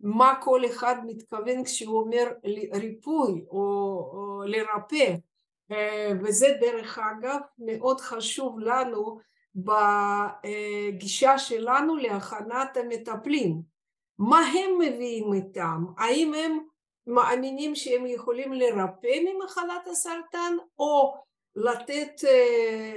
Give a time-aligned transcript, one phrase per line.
[0.00, 2.32] מה כל אחד מתכוון כשהוא אומר
[2.72, 3.58] ריפוי או,
[4.12, 5.14] או לרפא
[6.22, 9.18] וזה דרך אגב מאוד חשוב לנו
[9.54, 13.60] בגישה שלנו להכנת המטפלים.
[14.18, 15.84] מה הם מביאים איתם?
[15.98, 16.58] האם הם
[17.06, 21.14] מאמינים שהם יכולים לרפא ממחלת הסרטן או
[21.56, 22.20] לתת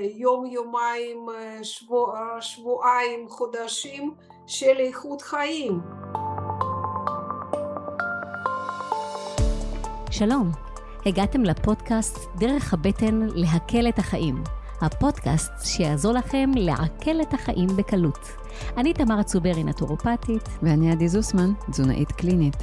[0.01, 1.25] יום יומיים
[1.63, 4.13] שבוע, שבועיים חודשים
[4.47, 5.79] של איכות חיים
[10.13, 10.51] שלום,
[11.05, 14.43] הגעתם לפודקאסט דרך הבטן להקל את החיים.
[14.81, 18.27] הפודקאסט שיעזור לכם לעכל את החיים בקלות.
[18.77, 20.49] אני תמר צוברי, נטורופטית.
[20.63, 22.55] ואני עדי זוסמן, תזונאית קלינית.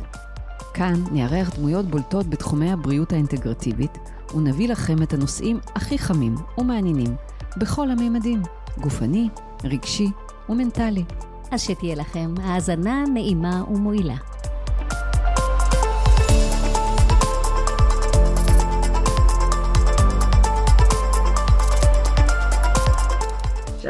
[0.75, 3.99] כאן נארח דמויות בולטות בתחומי הבריאות האינטגרטיבית,
[4.35, 7.17] ונביא לכם את הנושאים הכי חמים ומעניינים,
[7.57, 8.43] בכל הממדים,
[8.79, 9.29] גופני,
[9.65, 10.11] רגשי
[10.49, 11.05] ומנטלי.
[11.51, 14.17] אז שתהיה לכם האזנה נעימה ומועילה.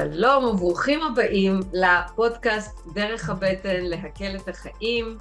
[0.00, 5.18] שלום וברוכים הבאים לפודקאסט דרך הבטן להקל את החיים.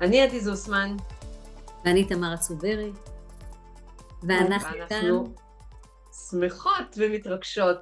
[0.00, 0.96] אני עדי זוסמן.
[1.84, 2.92] ואני תמר צוברי.
[4.22, 5.10] ואנחנו כאן...
[6.30, 7.78] שמחות ומתרגשות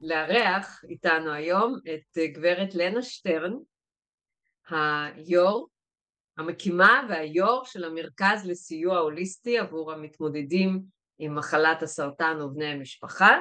[0.00, 3.52] לארח איתנו היום את גברת לנה שטרן,
[4.70, 5.66] היו"ר,
[6.38, 10.82] המקימה והיו"ר של המרכז לסיוע הוליסטי עבור המתמודדים
[11.18, 13.38] עם מחלת הסרטן ובני המשפחה.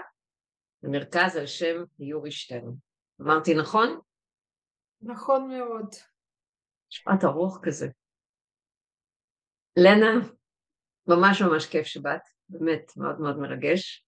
[0.83, 2.73] המרכז על שם יורי שטרן.
[3.21, 3.99] אמרתי נכון?
[5.01, 5.95] נכון מאוד.
[6.91, 7.87] משפט ארוך כזה.
[9.77, 10.27] לנה,
[11.07, 14.05] ממש ממש כיף שבאת, באמת מאוד מאוד מרגש.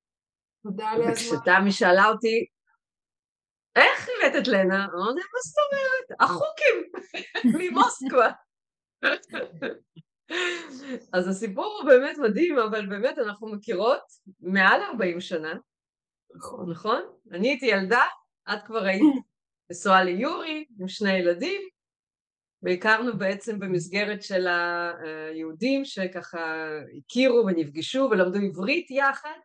[0.64, 1.12] תודה על הזמן.
[1.12, 2.46] וכשתמי שאלה אותי,
[3.76, 4.86] איך הבאת את לנה?
[4.86, 6.22] אמרתי, מה זאת אומרת?
[6.22, 6.92] החוקים
[7.60, 8.32] ממוסקבה.
[11.14, 14.04] אז הסיפור הוא באמת מדהים, אבל באמת אנחנו מכירות
[14.40, 15.54] מעל 40 שנה,
[16.36, 16.72] נכון.
[16.72, 17.02] נכון?
[17.32, 18.04] אני הייתי ילדה,
[18.54, 19.02] את כבר היית.
[19.72, 21.62] נשואה ליורי עם שני ילדים,
[22.64, 29.40] והכרנו בעצם במסגרת של היהודים שככה הכירו ונפגשו ולמדו עברית יחד.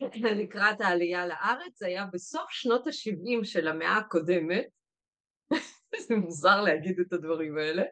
[0.40, 4.66] לקראת העלייה לארץ, זה היה בסוף שנות ה-70 של המאה הקודמת,
[6.08, 7.82] זה מוזר להגיד את הדברים האלה,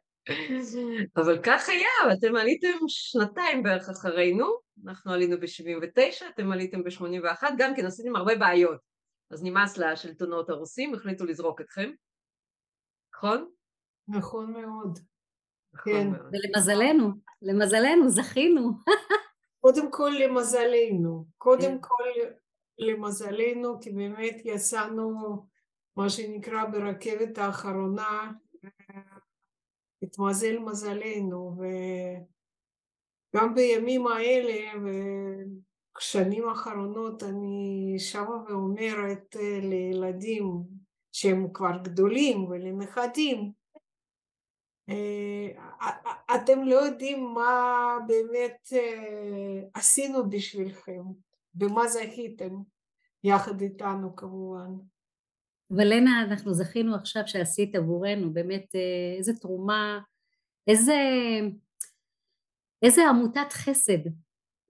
[1.17, 4.47] אבל כך היה, ואתם עליתם שנתיים בערך אחרינו,
[4.87, 8.81] אנחנו עלינו ב-79, אתם עליתם ב-81, גם כן עשיתם הרבה בעיות.
[9.31, 11.91] אז נמאס לשלטונות הרוסים, החליטו לזרוק אתכם,
[13.15, 13.51] נכון?
[14.09, 14.99] נכון מאוד.
[15.75, 16.11] נכון כן.
[16.11, 16.33] מאוד.
[16.33, 17.11] ולמזלנו,
[17.43, 18.71] למזלנו, זכינו.
[19.61, 21.79] קודם כל למזלנו, קודם כן.
[21.81, 22.05] כל
[22.79, 25.13] למזלנו, כי באמת יצאנו,
[25.97, 28.33] מה שנקרא, ברכבת האחרונה,
[30.03, 31.57] התמזל מזלנו,
[33.35, 40.63] וגם בימים האלה ובשנים האחרונות אני שבה ואומרת אה, לילדים
[41.13, 43.53] שהם כבר גדולים ולנכדים
[44.89, 45.49] אה,
[46.37, 51.03] אתם לא יודעים מה באמת אה, עשינו בשבילכם,
[51.55, 52.55] במה זכיתם,
[53.25, 54.71] יחד איתנו כמובן.
[55.71, 60.01] אבל לנה, אנחנו זכינו עכשיו שעשית עבורנו, באמת אה, איזה תרומה,
[60.69, 60.95] איזה,
[62.83, 63.99] איזה עמותת חסד,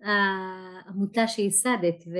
[0.00, 2.16] העמותה שייסדת, ו,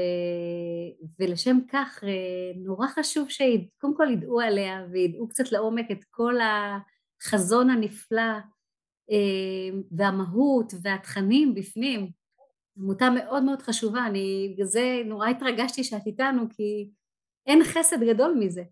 [1.20, 7.70] ולשם כך אה, נורא חשוב שקודם כל ידעו עליה וידעו קצת לעומק את כל החזון
[7.70, 8.32] הנפלא
[9.10, 12.10] אה, והמהות והתכנים בפנים.
[12.78, 16.91] עמותה מאוד מאוד חשובה, אני בגלל זה נורא התרגשתי שאת איתנו כי
[17.47, 18.62] אין חסד גדול מזה.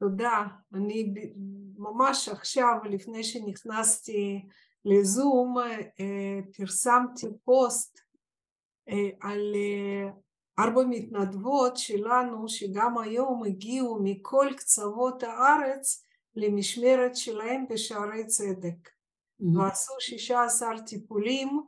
[0.00, 0.46] תודה.
[0.74, 1.14] אני
[1.76, 4.46] ממש עכשיו, לפני שנכנסתי
[4.84, 8.00] לזום, אה, פרסמתי פוסט
[8.88, 10.10] אה, על אה,
[10.64, 18.88] ארבע מתנדבות שלנו, שגם היום הגיעו מכל קצוות הארץ למשמרת שלהם בשערי צדק.
[18.88, 19.58] Mm-hmm.
[19.58, 21.62] ועשו שישה עשר טיפולים,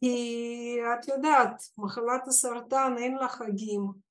[0.00, 4.05] כי את יודעת, מחלת הסרטן אין לה חגים.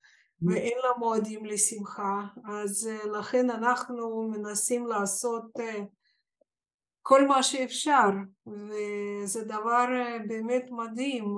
[0.47, 5.83] ואין לה מועדים לשמחה, אז אה, לכן אנחנו מנסים לעשות אה,
[7.01, 8.09] כל מה שאפשר,
[8.47, 11.35] וזה דבר אה, באמת מדהים.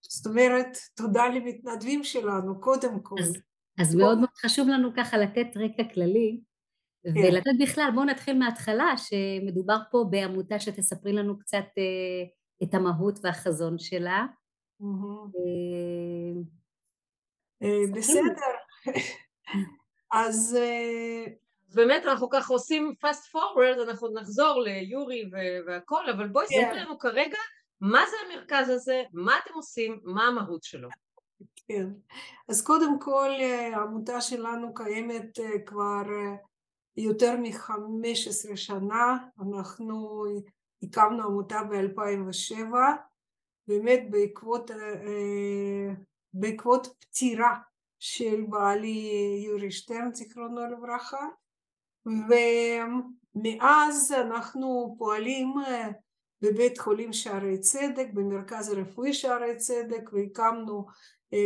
[0.00, 3.16] זאת אומרת, תודה למתנדבים שלנו, קודם כל.
[3.20, 3.36] אז,
[3.80, 6.40] אז מאוד מאוד חשוב לנו ככה לתת רקע כללי,
[7.04, 7.10] כן.
[7.16, 11.64] ולתת בכלל, בואו נתחיל מההתחלה, שמדובר פה בעמותה שתספרי לנו קצת
[12.62, 14.26] את המהות והחזון שלה.
[17.94, 18.52] בסדר.
[20.12, 21.24] אז, אה,
[21.74, 25.30] באמת אנחנו ככה עושים fast forward, אנחנו נחזור ליורי
[25.66, 26.76] והכל, אבל בואי ספרי כן.
[26.76, 27.38] לנו כרגע
[27.80, 30.88] מה זה המרכז הזה, מה אתם עושים, מה המהות שלו.
[31.56, 31.86] כן,
[32.48, 33.30] אז קודם כל
[33.74, 36.36] העמותה שלנו קיימת אה, כבר אה,
[36.96, 40.24] יותר מ-15 שנה, אנחנו
[40.82, 42.74] הקמנו עמותה ב-2007,
[43.66, 45.92] באמת בעקבות, אה,
[46.34, 47.56] בעקבות פטירה
[47.98, 49.10] של בעלי
[49.46, 51.26] יורי שטרן, זיכרונו לברכה,
[52.06, 55.54] ומאז אנחנו פועלים
[56.42, 60.86] בבית חולים שערי צדק, במרכז הרפואי שערי צדק, והקמנו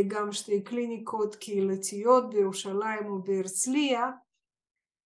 [0.06, 4.10] גם שתי קליניקות קהילתיות בירושלים ובהרצליה,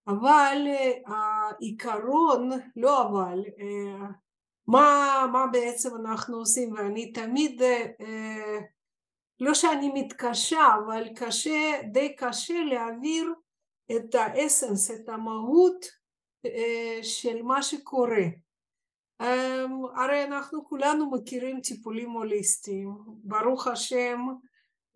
[0.06, 0.66] אבל
[1.06, 3.44] העיקרון, לא אבל,
[4.66, 7.62] מה, מה בעצם אנחנו עושים, ואני תמיד,
[9.40, 13.34] לא שאני מתקשה, אבל קשה, די קשה להעביר
[13.96, 15.86] את האסנס, את המהות
[17.02, 18.24] של מה שקורה.
[19.94, 24.20] הרי אנחנו כולנו מכירים טיפולים הוליסטיים, ברוך השם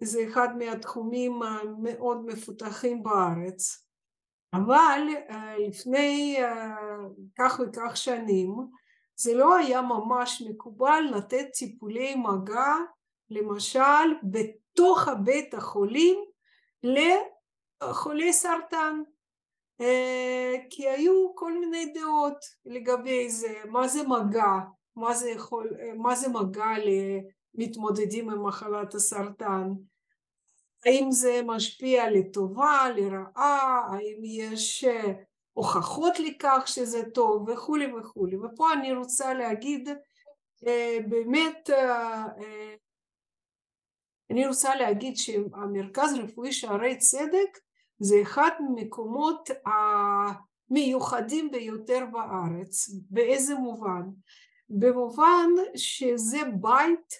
[0.02, 3.86] זה אחד מהתחומים המאוד מפותחים בארץ,
[4.54, 5.00] אבל
[5.68, 6.36] לפני
[7.38, 8.56] כך וכך שנים
[9.16, 12.74] זה לא היה ממש מקובל לתת טיפולי מגע
[13.32, 16.24] למשל בתוך הבית החולים
[16.82, 19.02] לחולי סרטן.
[20.70, 24.58] כי היו כל מיני דעות לגבי זה, מה זה מגע,
[24.96, 26.70] מה זה, יכול, מה זה מגע
[27.54, 29.68] למתמודדים עם מחלת הסרטן,
[30.86, 34.84] האם זה משפיע לטובה, לרעה, האם יש
[35.52, 39.88] הוכחות לכך שזה טוב וכולי וכולי, ופה אני רוצה להגיד
[41.08, 41.70] באמת,
[44.32, 47.58] אני רוצה להגיד שהמרכז רפואי שערי צדק
[47.98, 49.50] זה אחד ממקומות
[50.70, 52.90] המיוחדים ביותר בארץ.
[53.10, 54.02] באיזה מובן?
[54.68, 57.14] במובן שזה בית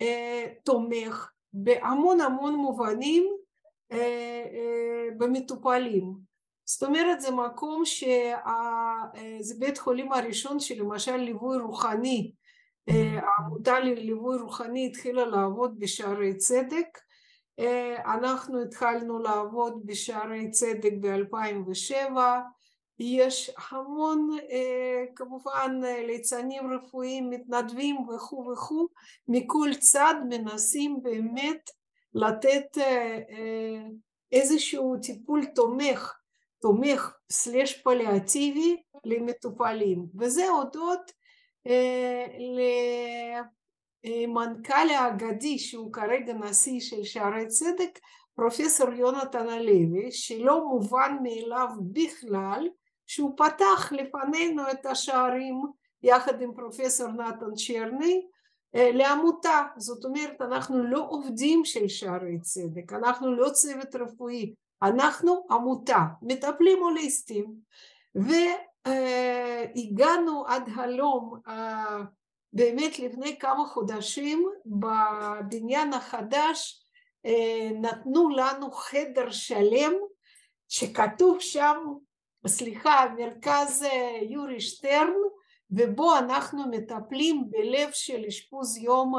[0.00, 3.28] אה, תומך בהמון המון מובנים
[3.92, 3.98] אה,
[4.52, 6.14] אה, במטופלים.
[6.64, 12.32] זאת אומרת זה מקום שזה אה, בית חולים הראשון שלמשל ליווי רוחני,
[12.94, 16.98] העמותה לליווי רוחני התחילה לעבוד בשערי צדק.
[17.58, 22.16] אה, אנחנו התחלנו לעבוד בשערי צדק ב-2007,
[22.98, 28.88] יש המון אה, כמובן ליצנים רפואיים, מתנדבים וכו' וכו',
[29.28, 31.70] מכל צד מנסים באמת
[32.14, 33.18] לתת אה,
[34.32, 36.14] איזשהו טיפול תומך,
[36.60, 41.12] תומך סלש פליאטיבי למטופלים, וזה הודות
[44.28, 47.98] מנכ"ל האגדי שהוא כרגע נשיא של שערי צדק
[48.34, 52.68] פרופסור יונתן הלוי שלא מובן מאליו בכלל
[53.06, 55.62] שהוא פתח לפנינו את השערים
[56.02, 58.26] יחד עם פרופסור נתן צ'רני
[58.74, 59.62] לעמותה.
[59.76, 65.98] זאת אומרת אנחנו לא עובדים של שערי צדק אנחנו לא צוות רפואי אנחנו עמותה.
[66.22, 67.54] מטפלים הוליסטים
[68.86, 71.40] והגענו עד הלום
[72.52, 76.86] באמת לפני כמה חודשים בבניין החדש
[77.74, 79.92] נתנו לנו חדר שלם
[80.68, 81.76] שכתוב שם,
[82.46, 83.86] סליחה, מרכז
[84.22, 85.12] יורי שטרן
[85.70, 89.14] ובו אנחנו מטפלים בלב של אשפוז יום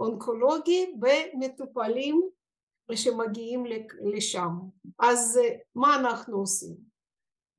[0.00, 2.22] אונקולוגי במטופלים
[2.94, 3.64] שמגיעים
[4.12, 4.50] לשם.
[4.98, 5.40] אז
[5.74, 6.76] מה אנחנו עושים?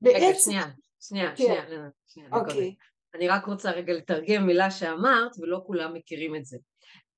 [0.04, 0.64] רגע, שנייה,
[1.00, 1.62] שנייה, שנייה,
[2.06, 2.74] שנייה, אוקיי.
[3.14, 6.58] אני רק רוצה רגע לתרגם מילה שאמרת ולא כולם מכירים את זה.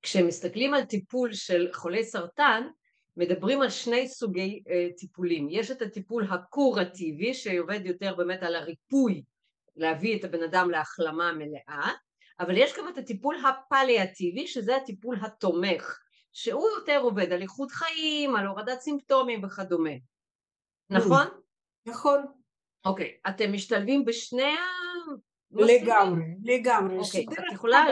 [0.02, 2.68] כשמסתכלים על טיפול של חולי סרטן
[3.16, 5.48] מדברים על שני סוגי uh, טיפולים.
[5.50, 9.22] יש את הטיפול הקורטיבי שעובד יותר באמת על הריפוי,
[9.76, 11.92] להביא את הבן אדם להחלמה מלאה,
[12.40, 15.98] אבל יש גם את הטיפול הפליאטיבי שזה הטיפול התומך,
[16.32, 19.90] שהוא יותר עובד על איכות חיים, על הורדת סימפטומים וכדומה.
[20.90, 21.26] נכון?
[21.86, 22.41] נכון.
[22.84, 24.54] אוקיי, אתם משתלבים בשני
[25.50, 26.98] לגמרי, לגמרי.
[26.98, 27.84] אוקיי, את יכולה...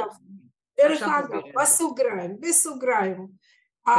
[0.76, 3.26] דרך אגב, בסוגריים, בסוגריים.
[3.86, 3.92] כן.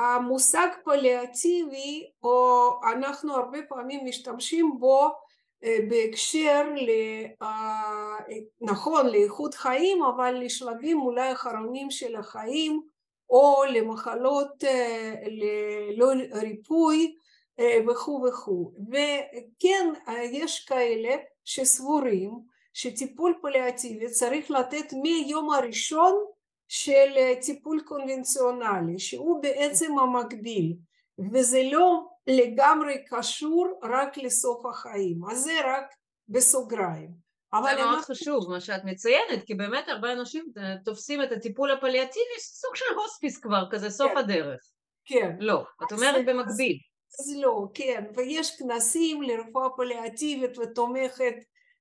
[0.00, 5.10] המושג פליאטיבי, או אנחנו הרבה פעמים משתמשים בו
[5.64, 6.62] אה, בהקשר,
[7.42, 8.18] אה,
[8.60, 12.82] נכון, לאיכות חיים, אבל לשלבים אולי אחרונים של החיים,
[13.30, 17.14] או למחלות אה, ללא ריפוי
[17.60, 18.72] וכו' וכו'.
[18.88, 22.30] וכן, יש כאלה שסבורים
[22.74, 26.24] שטיפול פליאטיבי צריך לתת מהיום הראשון
[26.68, 27.10] של
[27.46, 30.76] טיפול קונבנציונלי שהוא בעצם המקביל
[31.32, 35.84] וזה לא לגמרי קשור רק לסוף החיים, אז זה רק
[36.28, 37.10] בסוגריים.
[37.52, 38.14] אבל זה מאוד אנחנו...
[38.14, 40.52] חשוב מה שאת מציינת, כי באמת הרבה אנשים
[40.84, 44.16] תופסים את הטיפול הפליאטיבי סוג של הוספיס כבר, כזה סוף כן.
[44.16, 44.60] הדרך.
[45.04, 45.36] כן.
[45.40, 46.78] לא, את אומרת במקביל.
[47.20, 51.34] אז לא, כן, ויש כנסים לרפואה פליאטיבית ותומכת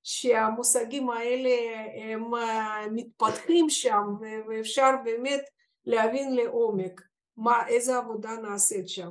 [0.03, 1.49] שהמושגים האלה
[1.95, 4.03] הם אה, מתפתחים שם
[4.47, 5.41] ואפשר באמת
[5.85, 7.01] להבין לעומק
[7.37, 9.09] מה, איזה עבודה נעשית שם.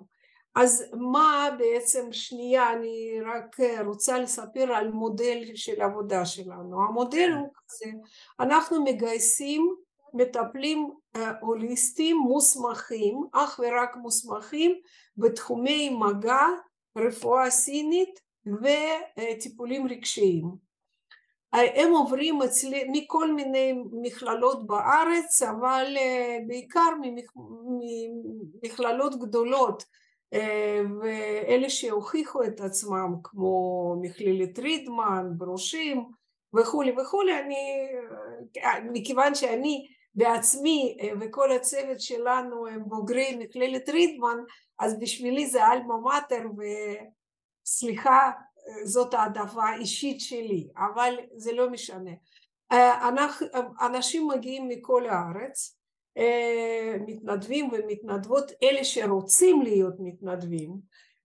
[0.55, 6.83] אז מה בעצם, שנייה, אני רק רוצה לספר על מודל של עבודה שלנו.
[6.89, 7.91] המודל הוא כזה,
[8.41, 9.75] אנחנו מגייסים
[10.15, 14.81] מטפלים אה, הוליסטיים מוסמכים, אך ורק מוסמכים
[15.17, 16.47] בתחומי מגע,
[16.97, 20.71] רפואה סינית וטיפולים רגשיים.
[21.53, 26.91] הם עוברים אצלי מכל מיני מכללות בארץ, אבל אה, בעיקר
[28.63, 29.85] ממכללות גדולות,
[30.33, 36.05] אה, ואלה שהוכיחו את עצמם, כמו מכללת רידמן, ברושים
[36.59, 37.89] וכולי וכולי, אני,
[38.65, 44.39] אה, מכיוון שאני בעצמי וכל הצוות שלנו הם בוגרי מכללת רידמן,
[44.79, 46.43] אז בשבילי זה אלמה מאטר,
[47.67, 48.31] וסליחה
[48.85, 52.11] זאת העדפה אישית שלי, אבל זה לא משנה.
[52.73, 53.47] אה, אנחנו,
[53.81, 55.77] אנשים מגיעים מכל הארץ,
[56.19, 60.77] אה, מתנדבים ומתנדבות, אלה שרוצים להיות מתנדבים,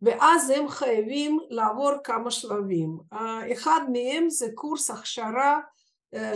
[0.02, 2.98] ואז הם חייבים לעבור כמה שלבים.
[3.14, 5.60] אה, אחד מהם זה קורס הכשרה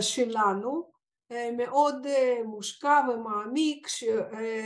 [0.00, 0.89] שלנו,
[1.56, 2.06] מאוד
[2.44, 3.86] מושקע ומעמיק,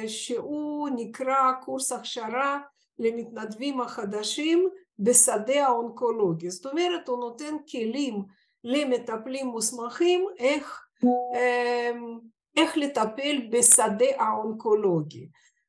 [0.06, 2.58] שהוא נקרא קורס הכשרה
[2.98, 4.68] למתנדבים החדשים
[4.98, 6.50] בשדה האונקולוגי.
[6.50, 8.22] זאת אומרת, הוא נותן כלים
[8.64, 12.18] למטפלים מוסמכים איך, אמ,
[12.56, 15.28] איך לטפל בשדה האונקולוגי.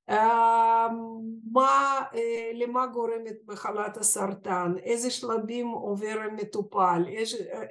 [0.10, 0.16] אמ,
[1.52, 7.04] מה, אה, למה גורמת מחלת הסרטן, איזה שלבים עובר המטופל,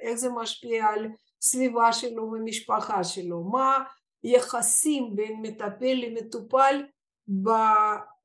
[0.01, 1.07] איך זה משפיע על
[1.45, 3.83] סביבה שלו ומשפחה שלו, מה
[4.23, 6.83] יחסים בין מטפל למטופל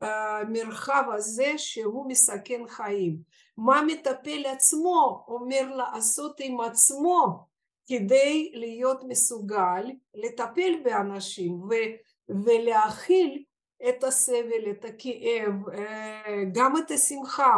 [0.00, 3.16] במרחב הזה שהוא מסכן חיים.
[3.56, 7.46] מה מטפל עצמו אומר לעשות עם עצמו
[7.86, 11.94] כדי להיות מסוגל לטפל באנשים ו-
[12.44, 13.44] ולהכיל
[13.88, 15.54] את הסבל, את הכאב,
[16.52, 17.56] גם את השמחה,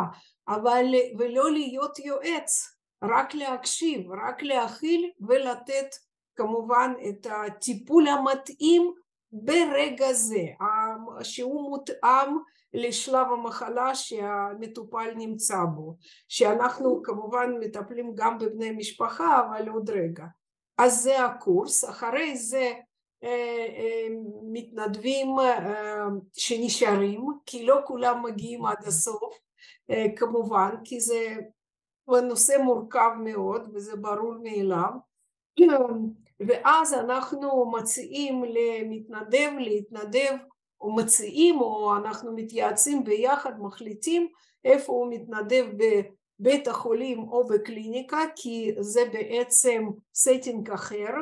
[0.49, 0.85] אבל
[1.19, 2.72] ולא להיות יועץ,
[3.03, 5.95] רק להקשיב, רק להכיל ולתת
[6.37, 8.93] כמובן את הטיפול המתאים
[9.33, 10.45] ברגע זה,
[11.23, 12.39] שהוא מותאם
[12.75, 15.97] לשלב המחלה שהמטופל נמצא בו,
[16.29, 20.25] שאנחנו כמובן מטפלים גם בבני משפחה אבל עוד רגע.
[20.79, 22.73] אז זה הקורס, אחרי זה
[23.25, 24.09] אה, אה,
[24.43, 29.39] מתנדבים אה, שנשארים, כי לא כולם מגיעים עד הסוף
[30.17, 31.37] כמובן, כי זה
[32.09, 34.91] נושא מורכב מאוד וזה ברור מאליו.
[36.47, 40.37] ואז אנחנו מציעים למתנדב להתנדב
[40.81, 44.29] או מציעים או אנחנו מתייעצים ביחד מחליטים
[44.65, 51.13] איפה הוא מתנדב בבית החולים או בקליניקה כי זה בעצם setting אחר.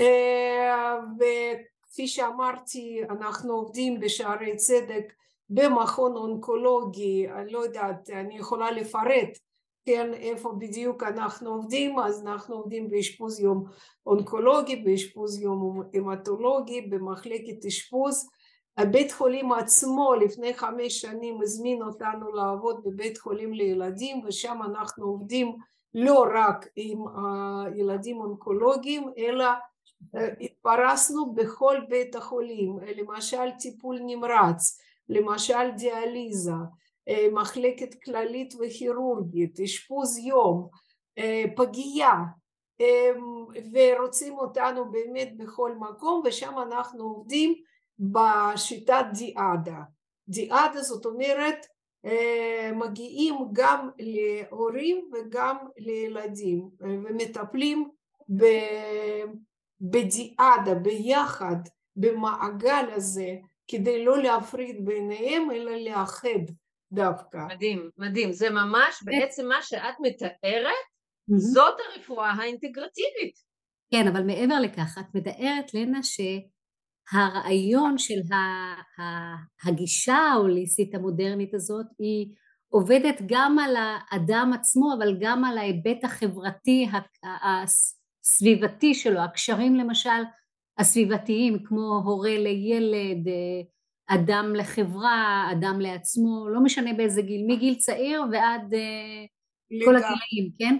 [0.00, 5.12] אה, וכפי שאמרתי אנחנו עובדים בשערי צדק
[5.50, 9.38] במכון אונקולוגי, אני לא יודעת, אני יכולה לפרט
[9.84, 13.64] כן, איפה בדיוק אנחנו עובדים, אז אנחנו עובדים באשפוז יום
[14.06, 18.28] אונקולוגי, באשפוז יום המטולוגי, במחלקת אשפוז.
[18.76, 25.56] הבית חולים עצמו לפני חמש שנים הזמין אותנו לעבוד בבית חולים לילדים ושם אנחנו עובדים
[25.94, 27.04] לא רק עם
[27.74, 29.46] ילדים אונקולוגיים אלא
[30.40, 36.81] התפרסנו בכל בית החולים, למשל טיפול נמרץ, למשל דיאליזה, אה,
[37.32, 40.68] מחלקת כללית וכירורגית, אשפוז יום,
[41.56, 42.14] פגייה,
[43.72, 47.54] ורוצים אותנו באמת בכל מקום ושם אנחנו עובדים
[47.98, 49.80] בשיטת דיאדה.
[50.28, 51.66] דיאדה זאת אומרת
[52.74, 57.88] מגיעים גם להורים וגם לילדים ומטפלים
[59.80, 61.56] בדיאדה ביחד
[61.96, 63.36] במעגל הזה
[63.68, 66.42] כדי לא להפריד ביניהם אלא לאחד
[66.92, 67.38] דווקא.
[67.54, 68.32] מדהים, מדהים.
[68.32, 70.84] זה ממש בעצם מה שאת מתארת,
[71.36, 73.34] זאת הרפואה האינטגרטיבית.
[73.90, 78.20] כן, אבל מעבר לכך, את מתארת, לנה, שהרעיון של
[79.64, 82.34] הגישה ההוליסטית המודרנית הזאת היא
[82.68, 86.86] עובדת גם על האדם עצמו, אבל גם על ההיבט החברתי
[87.24, 90.22] הסביבתי שלו, הקשרים למשל
[90.78, 93.28] הסביבתיים, כמו הורה לילד,
[94.06, 98.74] אדם לחברה, אדם לעצמו, לא משנה באיזה גיל, מגיל צעיר ועד
[99.70, 99.84] לגמרי.
[99.84, 100.76] כל הגילאים, כן?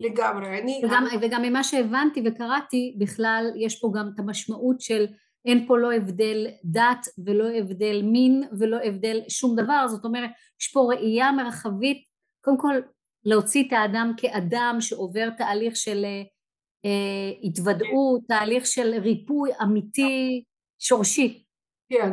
[0.00, 0.58] לגמרי.
[0.58, 0.82] אני...
[0.84, 1.26] וגם, אני...
[1.26, 5.06] וגם ממה שהבנתי וקראתי, בכלל יש פה גם את המשמעות של
[5.44, 10.30] אין פה לא הבדל דת ולא הבדל מין ולא הבדל שום דבר, זאת אומרת,
[10.60, 12.04] יש פה ראייה מרחבית,
[12.44, 12.74] קודם כל
[13.24, 16.04] להוציא את האדם כאדם שעובר תהליך של
[16.84, 20.42] אה, התוודעות, תהליך של ריפוי אמיתי,
[20.78, 21.44] שורשי.
[21.90, 22.12] כן.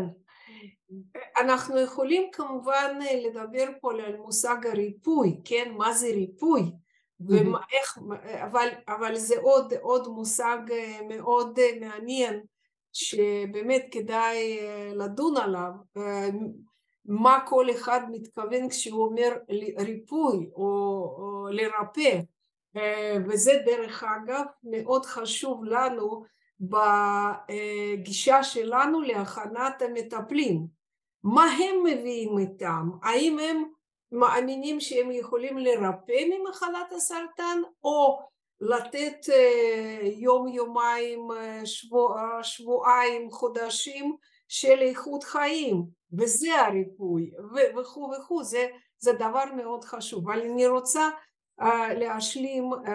[1.38, 5.74] אנחנו יכולים כמובן לדבר פה על מושג הריפוי, כן?
[5.78, 6.62] מה זה ריפוי?
[7.20, 7.98] ואיך,
[8.44, 10.58] אבל, אבל זה עוד, עוד מושג
[11.10, 12.42] מאוד מעניין
[12.94, 14.60] שבאמת כדאי
[14.96, 15.72] לדון עליו,
[17.06, 19.38] מה כל אחד מתכוון כשהוא אומר
[19.80, 20.64] ריפוי או,
[21.18, 22.20] או לרפא,
[23.28, 26.24] וזה דרך אגב מאוד חשוב לנו
[26.60, 30.68] בגישה שלנו להכנת המטפלים,
[31.24, 33.64] מה הם מביאים איתם, האם הם
[34.12, 38.20] מאמינים שהם יכולים לרפא ממחלת הסרטן או
[38.62, 39.26] לתת
[40.04, 41.28] יום יומיים
[41.66, 44.16] שבוע, שבועיים חודשים
[44.48, 45.98] של איכות חיים?
[46.14, 47.32] וזה הריפוי
[47.78, 48.68] וכו' וכו' זה,
[49.00, 50.30] זה דבר מאוד חשוב.
[50.30, 51.10] אבל אני רוצה
[51.62, 52.90] uh, להשלים uh,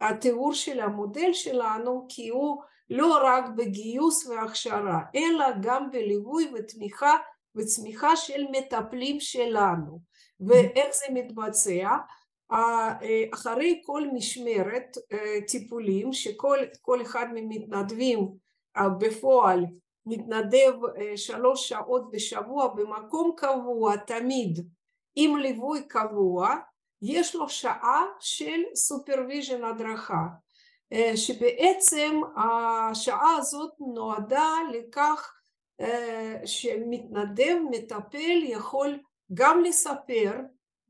[0.00, 7.16] התיאור של המודל שלנו כי הוא לא רק בגיוס והכשרה אלא גם בליווי ותמיכה
[7.54, 9.98] וצמיחה של מטפלים שלנו.
[10.40, 11.88] ואיך זה מתבצע?
[13.34, 14.96] אחרי כל משמרת
[15.48, 18.28] טיפולים שכל אחד ממתנדבים
[19.00, 19.64] בפועל
[20.06, 20.72] מתנדב
[21.16, 24.66] שלוש שעות בשבוע במקום קבוע תמיד
[25.16, 26.56] עם ליווי קבוע
[27.02, 30.24] יש לו שעה של supervision הדרכה
[31.14, 35.32] שבעצם השעה הזאת נועדה לכך
[36.44, 38.98] שמתנדב מטפל יכול
[39.34, 40.32] גם לספר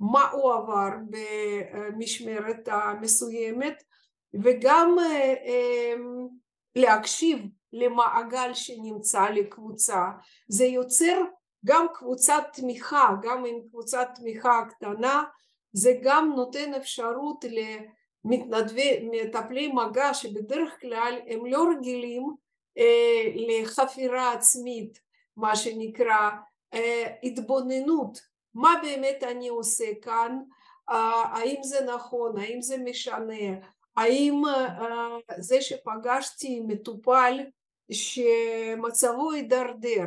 [0.00, 3.82] מה הוא עבר במשמרת המסוימת
[4.34, 4.96] וגם
[6.76, 7.38] להקשיב
[7.72, 10.04] למעגל שנמצא לקבוצה.
[10.48, 11.22] זה יוצר
[11.64, 15.24] גם קבוצת תמיכה גם עם קבוצת תמיכה קטנה
[15.76, 17.44] זה גם נותן אפשרות
[18.24, 22.34] למתנדבי מטפלי מגע שבדרך כלל הם לא רגילים
[22.78, 25.00] אה, לחפירה עצמית
[25.36, 26.30] מה שנקרא
[26.74, 28.20] אה, התבוננות.
[28.54, 30.38] מה באמת אני עושה כאן?
[30.88, 32.38] האם זה נכון?
[32.38, 33.58] האם זה משנה?
[33.96, 34.42] האם
[35.38, 37.40] זה שפגשתי מטופל
[37.92, 40.04] שמצבו הידרדר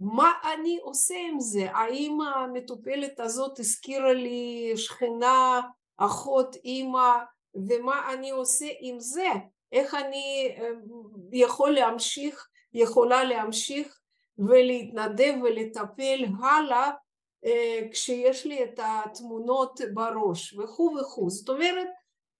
[0.00, 1.66] מה אני עושה עם זה?
[1.70, 5.60] האם המטופלת הזאת הזכירה לי שכנה,
[5.96, 7.12] אחות, אימא,
[7.54, 9.28] ומה אני עושה עם זה?
[9.72, 10.56] איך אני
[11.32, 13.98] יכול להמשיך, יכולה להמשיך
[14.38, 16.90] ולהתנדב ולטפל הלאה
[17.92, 21.30] כשיש לי את התמונות בראש וכו' וכו'.
[21.30, 21.88] זאת אומרת,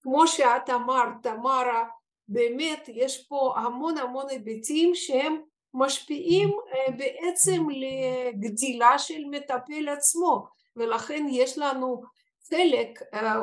[0.02, 1.84] כמו שאת אמרת, תמרה,
[2.28, 5.36] באמת יש פה המון המון היבטים שהם
[5.74, 6.50] משפיעים
[6.98, 12.02] בעצם לגדילה של מטפל עצמו ולכן יש לנו
[12.50, 13.00] חלק,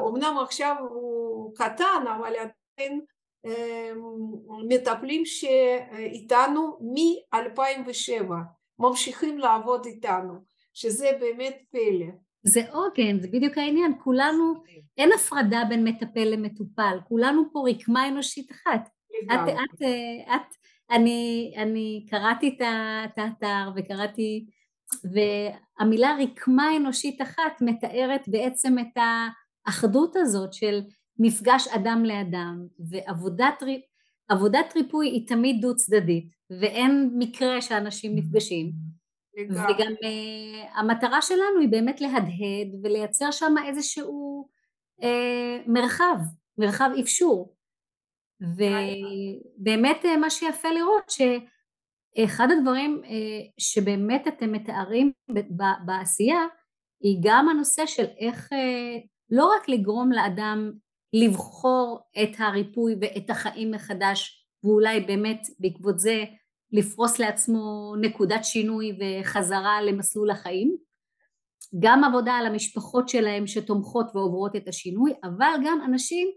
[0.07, 3.01] אמנם עכשיו הוא קטן אבל עדיין
[4.69, 8.31] מטפלים שאיתנו מ-2007
[8.79, 10.33] ממשיכים לעבוד איתנו
[10.73, 12.07] שזה באמת פלא.
[12.43, 14.53] זה עוגן, זה בדיוק העניין, כולנו,
[14.97, 18.89] אין הפרדה בין מטפל למטופל, כולנו פה רקמה אנושית אחת.
[19.25, 19.81] את, את,
[20.35, 20.55] את,
[20.93, 24.45] אני, אני קראתי את האתר וקראתי,
[25.13, 29.01] והמילה רקמה אנושית אחת מתארת בעצם את
[29.67, 30.81] האחדות הזאת של
[31.19, 32.67] מפגש אדם לאדם,
[34.29, 36.27] ועבודת ריפוי היא תמיד דו צדדית,
[36.61, 38.71] ואין מקרה שאנשים נפגשים.
[39.49, 44.47] וגם uh, המטרה שלנו היא באמת להדהד ולייצר שם איזשהו
[45.01, 45.05] uh,
[45.67, 46.15] מרחב,
[46.57, 47.52] מרחב אפשור.
[48.41, 53.07] ובאמת uh, מה שיפה לראות שאחד הדברים uh,
[53.57, 55.11] שבאמת אתם מתארים
[55.85, 56.41] בעשייה
[57.01, 60.71] היא גם הנושא של איך uh, לא רק לגרום לאדם
[61.13, 66.23] לבחור את הריפוי ואת החיים מחדש ואולי באמת בעקבות זה
[66.71, 70.77] לפרוס לעצמו נקודת שינוי וחזרה למסלול החיים
[71.79, 76.31] גם עבודה על המשפחות שלהם שתומכות ועוברות את השינוי אבל גם אנשים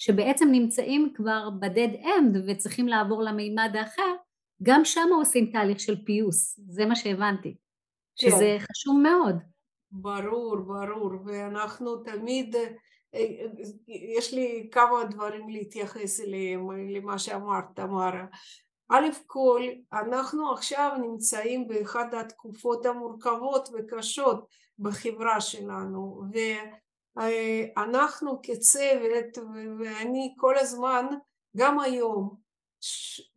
[0.00, 4.14] שבעצם נמצאים כבר בדד אנד וצריכים לעבור למימד האחר
[4.62, 6.60] גם שם עושים תהליך של פיוס.
[6.68, 7.56] זה מה שהבנתי
[8.16, 8.64] שזה כן.
[8.70, 9.36] חשוב מאוד.
[9.90, 11.10] ברור ברור.
[11.24, 12.56] ואנחנו תמיד
[13.88, 18.24] יש לי כמה דברים להתייחס אליהם למה שאמרת תמרה.
[18.88, 24.46] א' כל אנחנו עכשיו נמצאים באחת התקופות המורכבות וקשות
[24.78, 26.22] בחברה שלנו
[27.16, 29.38] ואנחנו כצוות
[29.78, 31.06] ואני כל הזמן
[31.56, 32.36] גם היום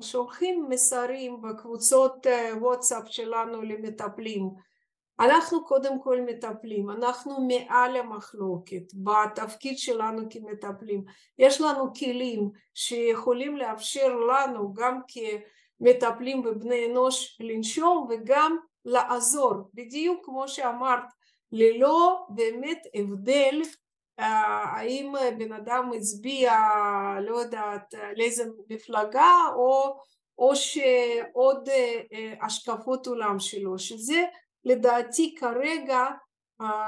[0.01, 2.27] שולחים מסרים בקבוצות
[2.59, 4.49] וואטסאפ שלנו למטפלים.
[5.19, 11.03] אנחנו קודם כל מטפלים, אנחנו מעל המחלוקת בתפקיד שלנו כמטפלים,
[11.37, 20.47] יש לנו כלים שיכולים לאפשר לנו גם כמטפלים בבני אנוש לנשום וגם לעזור, בדיוק כמו
[20.47, 21.03] שאמרת,
[21.53, 23.61] ללא באמת הבדל
[24.17, 26.53] האם בן אדם הצביע,
[27.21, 29.97] לא יודעת, לאיזה מפלגה או,
[30.37, 31.69] או שעוד
[32.41, 34.23] השקפות עולם שלו, שזה
[34.65, 36.05] לדעתי כרגע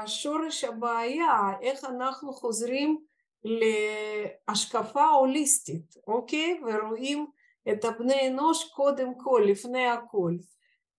[0.06, 2.98] שורש הבעיה, איך אנחנו חוזרים
[3.44, 6.60] להשקפה הוליסטית, אוקיי?
[6.66, 7.26] ורואים
[7.72, 10.32] את הבני אנוש קודם כל, לפני הכל.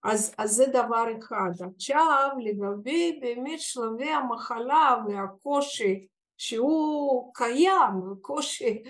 [0.04, 1.52] אז, אז זה דבר אחד.
[1.76, 6.08] עכשיו לגבי באמת שלבי המחלה והקושי
[6.38, 8.84] שהוא קיים, קושי,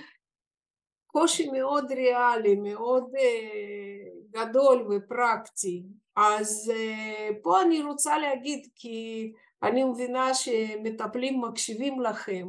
[1.08, 5.84] קושי מאוד ריאלי, מאוד uh, גדול ופרקטי,
[6.16, 9.32] אז uh, פה אני רוצה להגיד, כי
[9.64, 12.48] אני מבינה שמטפלים מקשיבים לכם,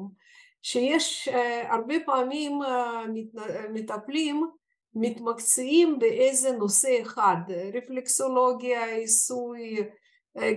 [0.62, 3.38] שיש uh, הרבה פעמים uh,
[3.72, 4.50] מטפלים
[4.94, 7.36] מתמקצעים באיזה נושא אחד,
[7.74, 9.76] רפלקסולוגיה, עיסוי,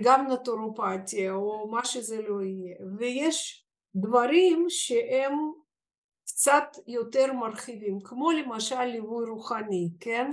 [0.02, 5.32] גם נטורופתיה או מה שזה לא יהיה, ויש דברים שהם
[6.26, 10.30] קצת יותר מרחיבים, כמו למשל ליווי רוחני, כן?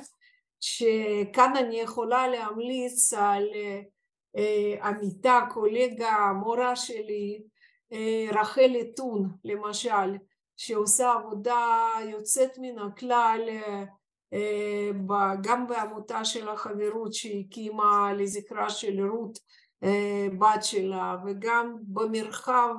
[0.59, 3.47] שכאן אני יכולה להמליץ על
[4.83, 7.41] עמיתה, קולגה, מורה שלי,
[8.31, 10.17] רחל אתון למשל,
[10.61, 13.49] שעושה עבודה יוצאת מן הכלל
[15.41, 19.39] גם בעמותה של החברות שהיא הקימה לזכרה של רות
[20.39, 22.75] בת שלה וגם במרחב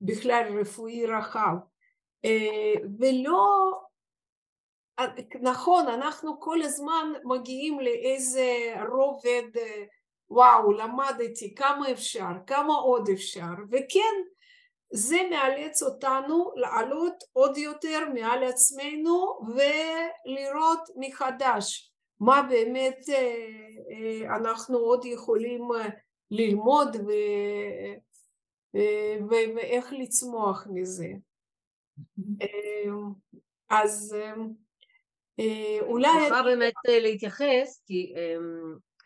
[0.00, 1.54] בכלל רפואי רחב.
[2.98, 3.72] ולא
[5.40, 9.60] נכון אנחנו כל הזמן מגיעים לאיזה רובד
[10.30, 14.37] וואו למדתי כמה אפשר כמה עוד אפשר וכן
[14.90, 22.98] זה מאלץ אותנו לעלות עוד יותר מעל עצמנו ולראות מחדש מה באמת
[24.36, 25.68] אנחנו עוד יכולים
[26.30, 27.10] ללמוד ו...
[29.30, 31.08] ואיך לצמוח מזה.
[33.70, 34.16] אז
[35.80, 36.08] אולי...
[36.08, 38.14] אני באמת להתייחס, כי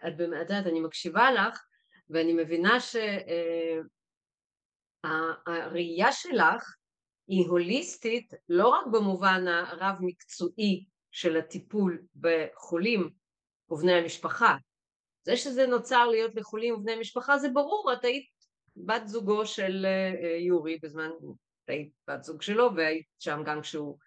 [0.06, 1.64] את יודעת, אני מקשיבה לך
[2.10, 2.96] ואני מבינה ש...
[5.04, 6.74] הראייה שלך
[7.26, 13.10] היא הוליסטית לא רק במובן הרב מקצועי של הטיפול בחולים
[13.70, 14.56] ובני המשפחה.
[15.24, 18.26] זה שזה נוצר להיות לחולים ובני משפחה זה ברור, את היית
[18.76, 19.86] בת זוגו של
[20.46, 21.10] יורי בזמן,
[21.64, 23.98] את היית בת זוג שלו והיית שם גם כשהוא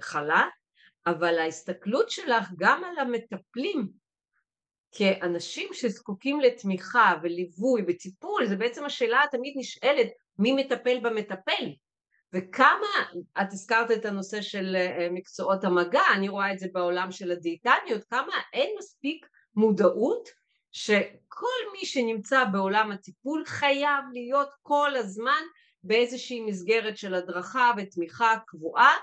[0.00, 0.44] חלה,
[1.06, 3.88] אבל ההסתכלות שלך גם על המטפלים
[4.92, 11.72] כאנשים שזקוקים לתמיכה וליווי וטיפול, זה בעצם השאלה התמיד נשאלת מי מטפל במטפל?
[12.32, 14.76] וכמה, את הזכרת את הנושא של
[15.10, 20.28] מקצועות המגע, אני רואה את זה בעולם של הדיאטניות, כמה אין מספיק מודעות
[20.72, 25.42] שכל מי שנמצא בעולם הטיפול חייב להיות כל הזמן
[25.82, 28.96] באיזושהי מסגרת של הדרכה ותמיכה קבועה,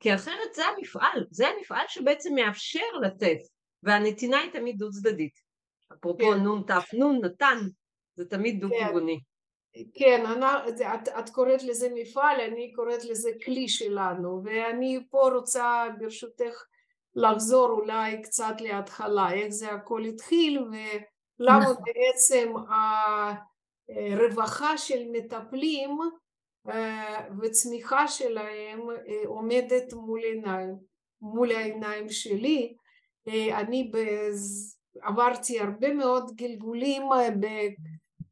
[0.00, 3.38] כי אחרת זה המפעל, זה המפעל שבעצם מאפשר לתת
[3.82, 5.52] והנתינה היא תמיד דו צדדית.
[5.92, 6.38] אפרופו כן.
[6.38, 7.58] נון תף נון נתן,
[8.16, 9.20] זה תמיד דו כיווני.
[9.94, 10.42] כן, כן
[10.94, 16.64] את, את קוראת לזה מפעל, אני קוראת לזה כלי שלנו, ואני פה רוצה ברשותך
[17.14, 21.76] לחזור אולי קצת להתחלה, איך זה הכל התחיל ולמה נכון.
[21.84, 22.52] בעצם
[23.88, 25.98] הרווחה של מטפלים
[26.68, 30.74] אה, וצמיחה שלהם אה, עומדת מול עיניים,
[31.20, 32.74] מול העיניים שלי
[33.28, 33.90] אני.
[35.00, 37.28] עברתי הרבה מאוד גלגולים אה,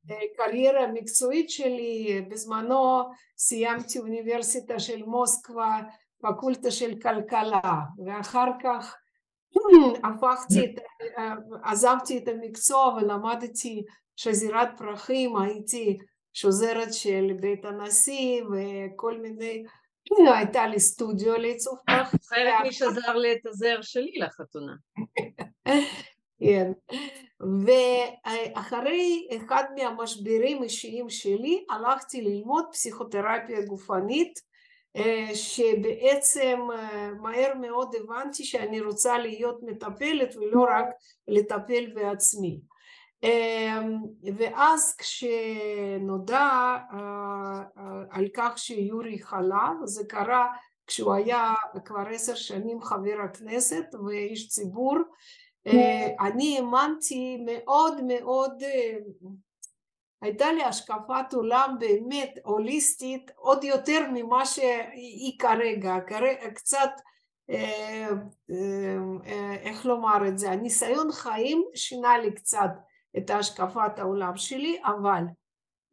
[0.05, 3.03] בקריירה המקצועית שלי, בזמנו
[3.39, 5.81] סיימתי אוניברסיטה של מוסקבה,
[6.23, 8.97] פקולטה של כלכלה, ואחר כך
[10.05, 10.79] הפכתי, את,
[11.19, 13.83] אה, עזבתי את המקצוע ולמדתי
[14.17, 15.99] שזירת פרחים, הייתי
[16.33, 19.65] שוזרת של בית הנשיא וכל מיני
[20.19, 22.13] הייתה לי סטודיו לעיצוב פרח.
[22.23, 24.73] זוכרת מי שזר לי את הזר שלי לחתונה.
[26.41, 26.73] כן.
[27.67, 34.41] ואחרי אחד מהמשברים האישיים שלי הלכתי ללמוד פסיכותרפיה גופנית
[35.35, 36.59] שבעצם
[37.21, 40.87] מהר מאוד הבנתי שאני רוצה להיות מטפלת ולא רק
[41.29, 42.61] לטפל בעצמי.
[44.37, 46.77] ואז כשנודע
[48.11, 50.47] על כך שיורי חלה, זה קרה
[50.87, 51.55] כשהוא היה
[51.85, 54.97] כבר עשר שנים חבר הכנסת ואיש ציבור,
[56.21, 58.63] אני האמנתי מאוד מאוד
[60.23, 65.95] הייתה לי השקפת עולם באמת הוליסטית עוד יותר ממה שהיא כרגע,
[66.55, 66.91] קצת
[69.65, 72.71] איך לומר את זה, הניסיון חיים שינה לי קצת
[73.19, 75.23] את השקפת העולם שלי, אבל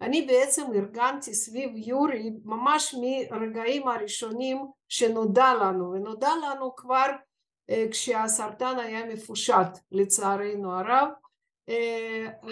[0.01, 2.95] אני בעצם ארגנתי סביב יורי ממש
[3.31, 7.07] מרגעים הראשונים שנודע לנו, ונודע לנו כבר
[7.91, 11.07] כשהסרטן היה מפושט לצערנו הרב,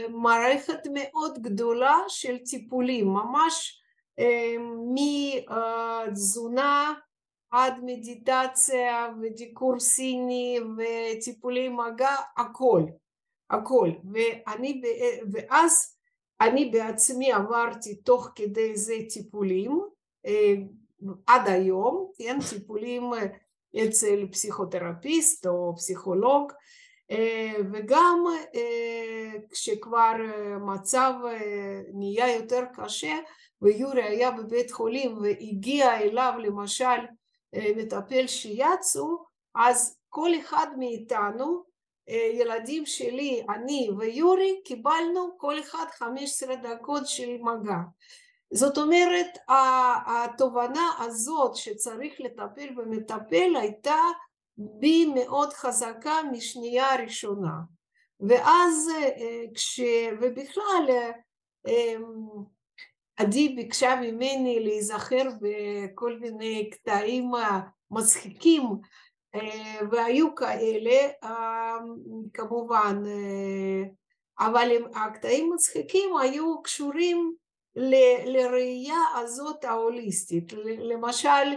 [0.10, 3.82] מערכת מאוד גדולה של טיפולים, ממש
[4.93, 6.93] מתזונה
[7.51, 12.82] עד מדיטציה ודיקור סיני וטיפולי מגע, הכל,
[13.50, 13.92] הכל.
[14.12, 14.82] ואני,
[15.32, 15.96] ואז
[16.42, 19.82] אני בעצמי עברתי תוך כדי זה טיפולים
[21.28, 23.04] עד היום, כן, טיפולים
[23.84, 26.52] אצל פסיכותרפיסט או פסיכולוג
[27.74, 28.24] וגם
[29.52, 30.14] כשכבר
[30.62, 31.14] מצב
[31.94, 33.18] נהיה יותר קשה
[33.62, 37.00] ויורי היה בבית חולים והגיע אליו למשל
[37.56, 39.24] מטפל שיאצו
[39.56, 41.64] אז כל אחד מאיתנו
[42.08, 47.78] ילדים שלי, אני ויורי קיבלנו כל אחד 15 דקות של מגע.
[48.54, 49.38] זאת אומרת
[50.08, 53.98] התובנה הזאת שצריך לטפל במטפל הייתה
[54.58, 57.54] בי מאוד חזקה משנייה ראשונה
[58.20, 58.89] ואז
[59.56, 59.80] כש...
[60.22, 61.12] ובכלל
[63.18, 67.32] עדי ביקשה ממני להיזכר בכל מיני קטעים
[67.91, 68.63] מצחיקים
[69.91, 71.08] והיו כאלה
[72.34, 73.04] כמובן
[74.39, 77.36] אבל הקטעים מצחיקים היו קשורים
[78.26, 80.54] לראייה הזאת ההוליסטית.
[80.80, 81.56] למשל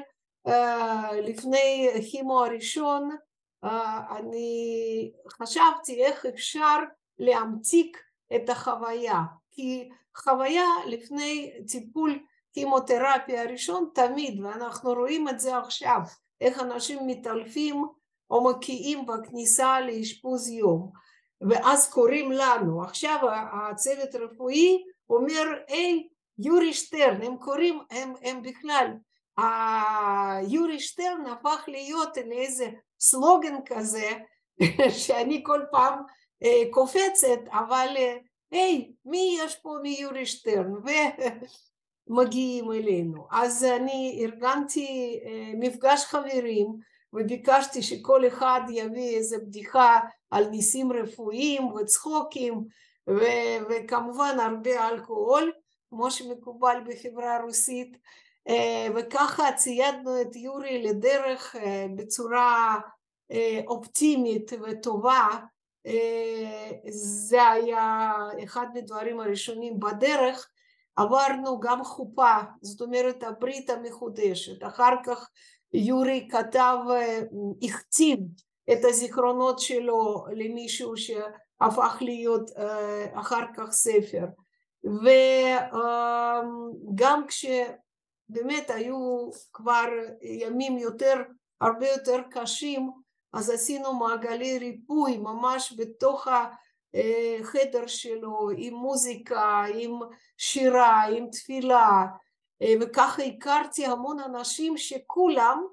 [1.22, 3.16] לפני כימו הראשון
[4.16, 6.76] אני חשבתי איך אפשר
[7.18, 8.02] להמתיק
[8.36, 12.18] את החוויה כי חוויה לפני טיפול
[12.52, 16.00] כימותרפיה הראשון תמיד ואנחנו רואים את זה עכשיו
[16.40, 17.84] איך אנשים מתעלפים
[18.30, 20.90] או מקיאים בכניסה לאשפוז יום.
[21.40, 22.82] ואז קוראים לנו.
[22.82, 23.18] עכשיו
[23.52, 27.22] הצוות הרפואי אומר היי יורי שטרן.
[27.22, 28.86] הם קוראים הם, הם בכלל
[30.48, 32.70] יורי שטרן הפך להיות לאיזה
[33.00, 34.10] סלוגן כזה
[35.04, 36.02] שאני כל פעם
[36.70, 37.96] קופצת אבל
[38.50, 40.72] היי מי יש פה מיורי שטרן
[42.08, 43.26] ומגיעים אלינו.
[43.30, 45.20] אז אני ארגנתי
[45.54, 46.66] מפגש חברים
[47.12, 49.98] וביקשתי שכל אחד יביא איזה בדיחה
[50.30, 52.64] על ניסים רפואיים וצחוקים
[53.70, 55.52] וכמובן הרבה אלכוהול
[55.90, 57.96] כמו שמקובל בחברה הרוסית.
[58.96, 61.56] וככה ציידנו את יורי לדרך
[61.96, 62.76] בצורה
[63.66, 65.28] אופטימית וטובה.
[66.88, 68.12] זה היה
[68.44, 70.48] אחד מהדברים הראשונים בדרך
[70.98, 75.30] עברנו גם חופה זאת אומרת הברית המחודשת אחר כך
[75.72, 76.76] יורי כתב
[77.62, 78.18] הכתיב
[78.72, 82.50] את הזיכרונות שלו למישהו שהפך להיות
[83.12, 84.24] אחר כך ספר
[86.84, 87.46] וגם כש
[88.28, 89.86] באמת היו כבר
[90.22, 91.22] ימים יותר,
[91.60, 92.90] הרבה יותר קשים,
[93.32, 96.28] אז עשינו מעגלי ריפוי ממש בתוך
[97.40, 99.98] החדר שלו, עם מוזיקה, עם
[100.38, 102.06] שירה, עם תפילה,
[102.80, 105.64] וככה הכרתי המון אנשים שכולם,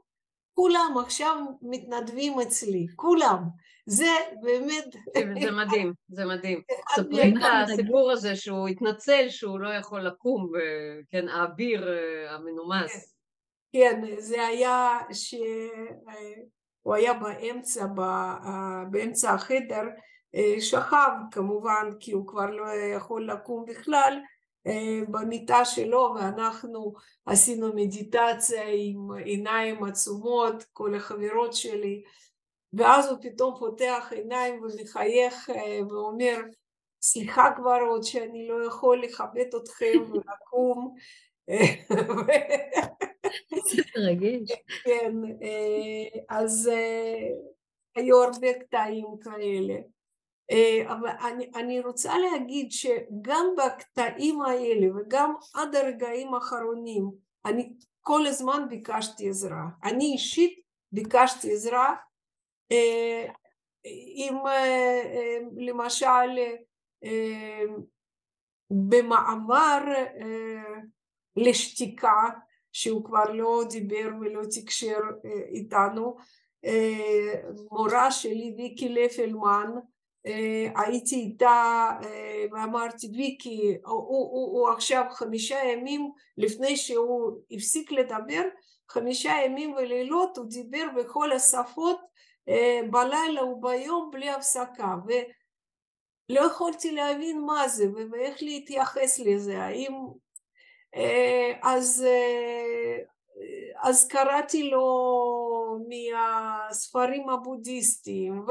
[0.54, 3.43] כולם עכשיו מתנדבים אצלי, כולם.
[3.86, 4.95] זה באמת...
[5.41, 6.62] זה מדהים, זה מדהים.
[6.95, 10.51] ספרי את הסיפור הזה שהוא התנצל שהוא לא יכול לקום,
[11.10, 11.88] כן, האביר
[12.30, 13.15] המנומס.
[13.73, 17.86] כן, זה היה שהוא היה באמצע,
[18.91, 19.84] באמצע החדר,
[20.59, 24.19] שכב כמובן, כי הוא כבר לא יכול לקום בכלל,
[25.09, 26.93] במיטה שלו ואנחנו
[27.25, 32.03] עשינו מדיטציה עם עיניים עצומות, כל החברות שלי
[32.75, 35.49] ואז הוא פתאום פותח עיניים ומחייך
[35.89, 36.37] ואומר
[37.01, 40.95] סליחה כבר עוד שאני לא יכול לכבד אתכם ולקום
[43.95, 44.51] רגיש.
[44.83, 45.13] כן,
[46.29, 46.71] אז
[47.95, 49.75] היו הרבה קטעים כאלה.
[50.88, 57.12] אבל אני, אני רוצה להגיד שגם בקטעים האלה וגם עד הרגעים האחרונים
[57.45, 59.63] אני כל הזמן ביקשתי עזרה.
[59.84, 60.60] אני אישית
[60.91, 61.95] ביקשתי עזרה
[63.91, 64.38] אם
[65.58, 66.39] למשל
[68.69, 69.77] במאמר
[71.36, 72.23] לשתיקה
[72.73, 74.99] שהוא כבר לא דיבר ולא תקשר
[75.49, 76.17] איתנו
[77.71, 79.71] מורה שלי ויקי לפלמן
[80.75, 81.89] הייתי איתה
[82.51, 88.41] ואמרתי ויקי הוא, הוא, הוא עכשיו חמישה ימים לפני שהוא הפסיק לדבר
[88.89, 91.99] חמישה ימים ולילות הוא דיבר בכל השפות
[92.89, 94.95] בלילה וביום בלי הפסקה.
[95.07, 99.93] ולא יכולתי להבין מה זה ואיך להתייחס לזה האם
[101.61, 102.05] אז
[103.81, 104.85] אז קראתי לו
[105.89, 108.43] מהספרים הבודהיסטיים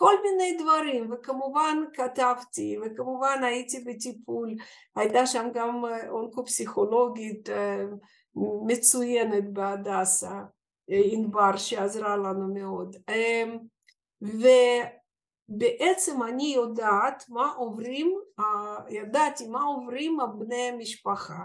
[0.00, 4.54] וכל מיני דברים וכמובן כתבתי וכמובן הייתי בטיפול.
[4.96, 7.48] הייתה שם גם אונקופסיכולוגית
[8.66, 10.42] מצוינת בהדסה
[10.88, 12.96] ענבר שעזרה לנו מאוד.
[15.50, 18.14] ובעצם אני יודעת מה עוברים
[18.88, 21.44] ידעתי מה עוברים בני המשפחה.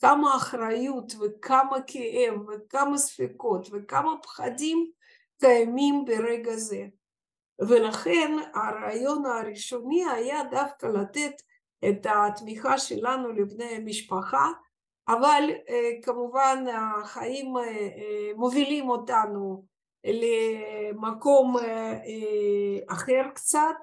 [0.00, 4.90] כמה אחריות וכמה כאב וכמה ספקות וכמה פחדים
[5.40, 6.86] קיימים ברגע זה
[7.68, 11.42] ולכן הרעיון הראשוני היה דווקא לתת
[11.88, 14.48] את התמיכה שלנו לבני המשפחה
[15.08, 15.50] אבל
[16.02, 17.54] כמובן החיים
[18.36, 19.64] מובילים אותנו
[20.04, 21.56] למקום
[22.88, 23.76] אחר קצת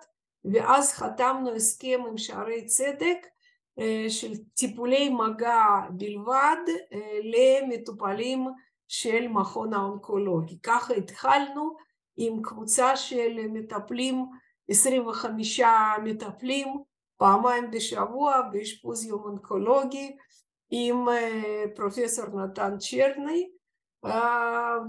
[0.53, 3.27] ואז חתמנו הסכם עם שערי צדק
[4.09, 6.57] של טיפולי מגע בלבד
[7.23, 8.47] למטופלים
[8.87, 10.59] של מכון האונקולוגי.
[10.63, 11.86] ככה התחלנו
[12.17, 14.25] עם קבוצה של מטפלים,
[14.69, 15.61] 25
[16.03, 16.67] מטפלים,
[17.17, 20.15] פעמיים בשבוע באשפוז יום אונקולוגי
[20.69, 21.05] עם
[21.75, 23.49] פרופסור נתן צ'רני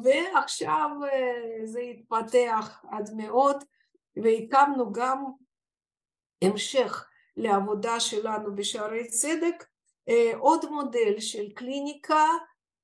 [0.03, 0.91] ועכשיו
[1.65, 3.65] זה התפתח עד מאוד
[4.23, 5.25] והקמנו גם
[6.43, 9.65] המשך לעבודה שלנו בשערי צדק
[10.39, 12.25] עוד מודל של קליניקה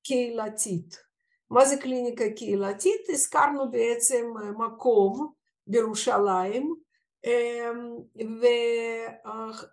[0.07, 1.14] קהילתית.
[1.51, 3.01] מה זה קליניקה קהילתית?
[3.09, 5.33] הזכרנו בעצם מקום
[5.67, 6.75] בירושלים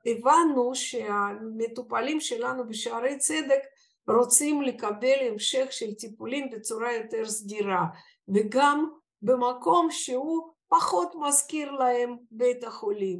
[0.06, 3.60] והבנו שהמטופלים שלנו בשערי צדק
[4.08, 7.86] רוצים לקבל המשך של טיפולים בצורה יותר סדירה
[8.28, 8.90] וגם
[9.22, 13.20] במקום שהוא פחות מזכיר להם בית החולים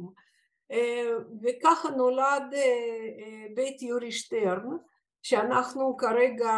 [1.42, 2.54] וככה נולד
[3.54, 4.68] בית יורי שטרן
[5.22, 6.52] שאנחנו כרגע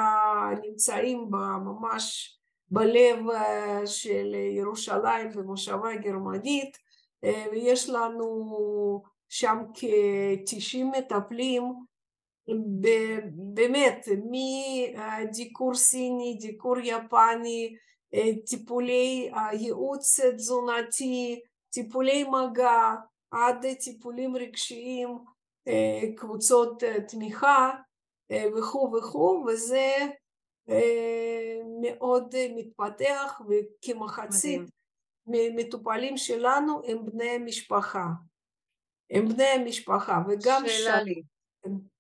[0.63, 1.27] נמצאים
[1.65, 2.37] ממש
[2.71, 3.19] בלב
[3.87, 6.79] של ירושלים במושבה גרמנית
[7.23, 11.63] ויש לנו שם כ-90 מטפלים.
[13.55, 17.77] באמת מדיקור סיני, דיקור יפני,
[18.47, 22.95] טיפולי ייעוץ תזונתי, טיפולי מגע
[23.31, 25.19] עד טיפולים רגשיים,
[26.17, 27.71] קבוצות תמיכה
[28.33, 29.93] וכו' וכו' וזה
[31.81, 34.63] מאוד מתפתח וכמחצית
[35.27, 38.07] מטופלים שלנו הם בני משפחה.
[39.11, 41.05] הם בני משפחה וגם שאלה ש...
[41.05, 41.23] לי.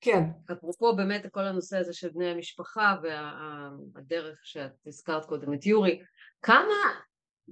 [0.00, 0.22] כן.
[0.52, 6.02] אפרופו באמת כל הנושא הזה של בני המשפחה והדרך שאת הזכרת קודם את יורי,
[6.42, 6.74] כמה,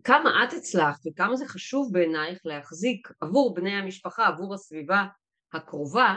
[0.04, 5.04] כמה את הצלחת וכמה זה חשוב בעינייך להחזיק עבור בני המשפחה, עבור הסביבה
[5.52, 6.14] הקרובה,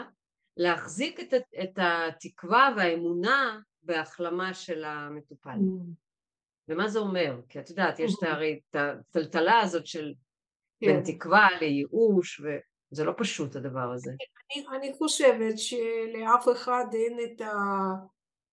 [0.58, 5.50] להחזיק את, את התקווה והאמונה בהחלמה של המטופל.
[5.50, 6.06] Mm.
[6.70, 7.42] ומה זה אומר?
[7.50, 10.14] כי את יודעת, יש הרי את הטלטלה הזאת של
[10.80, 10.88] כן.
[10.88, 14.12] בין תקווה לייאוש, וזה לא פשוט הדבר הזה.
[14.56, 17.42] אני, אני חושבת שלאף אחד אין את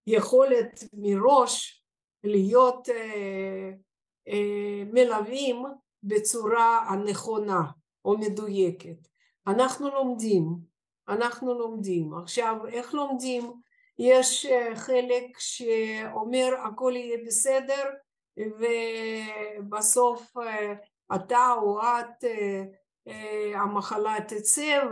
[0.07, 1.85] היכולת מראש
[2.25, 3.71] להיות אה,
[4.29, 5.65] אה, מלווים
[6.03, 7.63] בצורה הנכונה
[8.05, 9.09] או מדויקת.
[9.47, 10.45] אנחנו לומדים,
[11.09, 12.15] אנחנו לומדים.
[12.15, 13.53] עכשיו, איך לומדים?
[13.99, 17.91] יש חלק שאומר הכל יהיה בסדר
[19.59, 20.33] ובסוף
[21.15, 22.25] אתה או את
[23.55, 24.83] המחלה תצא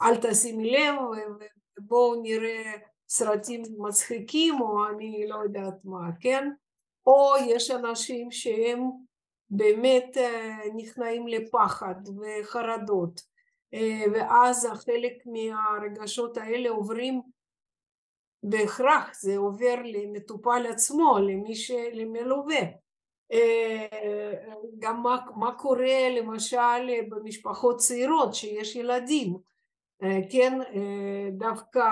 [0.00, 0.94] ואל תשימי לב
[1.78, 2.72] ובואו נראה
[3.08, 6.50] סרטים מצחיקים או אני לא יודעת מה, כן?
[7.06, 8.80] או יש אנשים שהם
[9.50, 10.16] באמת
[10.76, 13.29] נכנעים לפחד וחרדות
[14.12, 17.22] ואז חלק מהרגשות האלה עוברים
[18.42, 22.60] בהכרח זה עובר למטופל עצמו, למי שלמלווה.
[24.78, 29.36] גם מה, מה קורה למשל במשפחות צעירות שיש ילדים
[30.30, 30.58] כן,
[31.32, 31.84] דווקא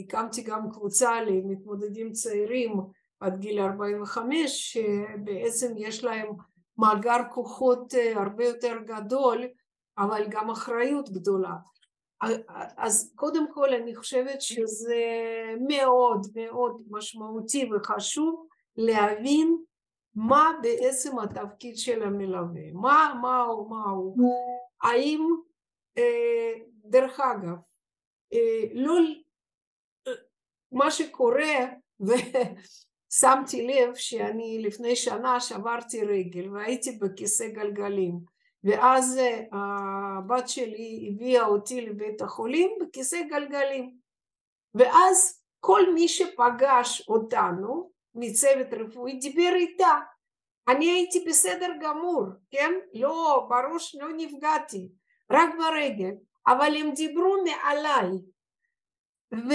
[0.00, 2.80] הקמתי גם קבוצה למתמודדים צעירים
[3.20, 6.28] עד גיל 45 שבעצם יש להם
[6.78, 9.44] מאגר כוחות הרבה יותר גדול
[9.98, 11.54] אבל גם אחריות גדולה.
[12.76, 15.04] אז קודם כל אני חושבת שזה
[15.68, 19.58] מאוד מאוד משמעותי וחשוב להבין
[20.14, 24.16] מה בעצם התפקיד של המלווה, מה, מה, הוא, מה הוא,
[24.82, 25.20] האם,
[25.98, 26.52] אה,
[26.84, 27.56] דרך אגב,
[28.32, 28.94] אה, לא,
[30.72, 31.66] מה שקורה,
[32.00, 39.20] ושמתי לב שאני לפני שנה שברתי רגל והייתי בכיסא גלגלים ואז
[39.52, 43.96] הבת שלי הביאה אותי לבית החולים בכיסא גלגלים
[44.74, 50.00] ואז כל מי שפגש אותנו מצוות רפואי דיבר איתה
[50.68, 52.72] אני הייתי בסדר גמור, כן?
[52.94, 54.88] לא, בראש לא נפגעתי,
[55.30, 56.14] רק ברגל,
[56.46, 58.10] אבל הם דיברו מעליי
[59.32, 59.52] ו,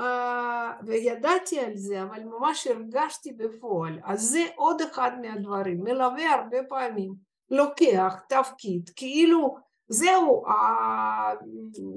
[0.00, 4.00] uh, וידעתי על זה, אבל ממש הרגשתי בפועל.
[4.04, 7.14] אז זה עוד אחד מהדברים, מלווה הרבה פעמים
[7.52, 9.56] לוקח תפקיד, כאילו
[9.88, 10.44] זהו,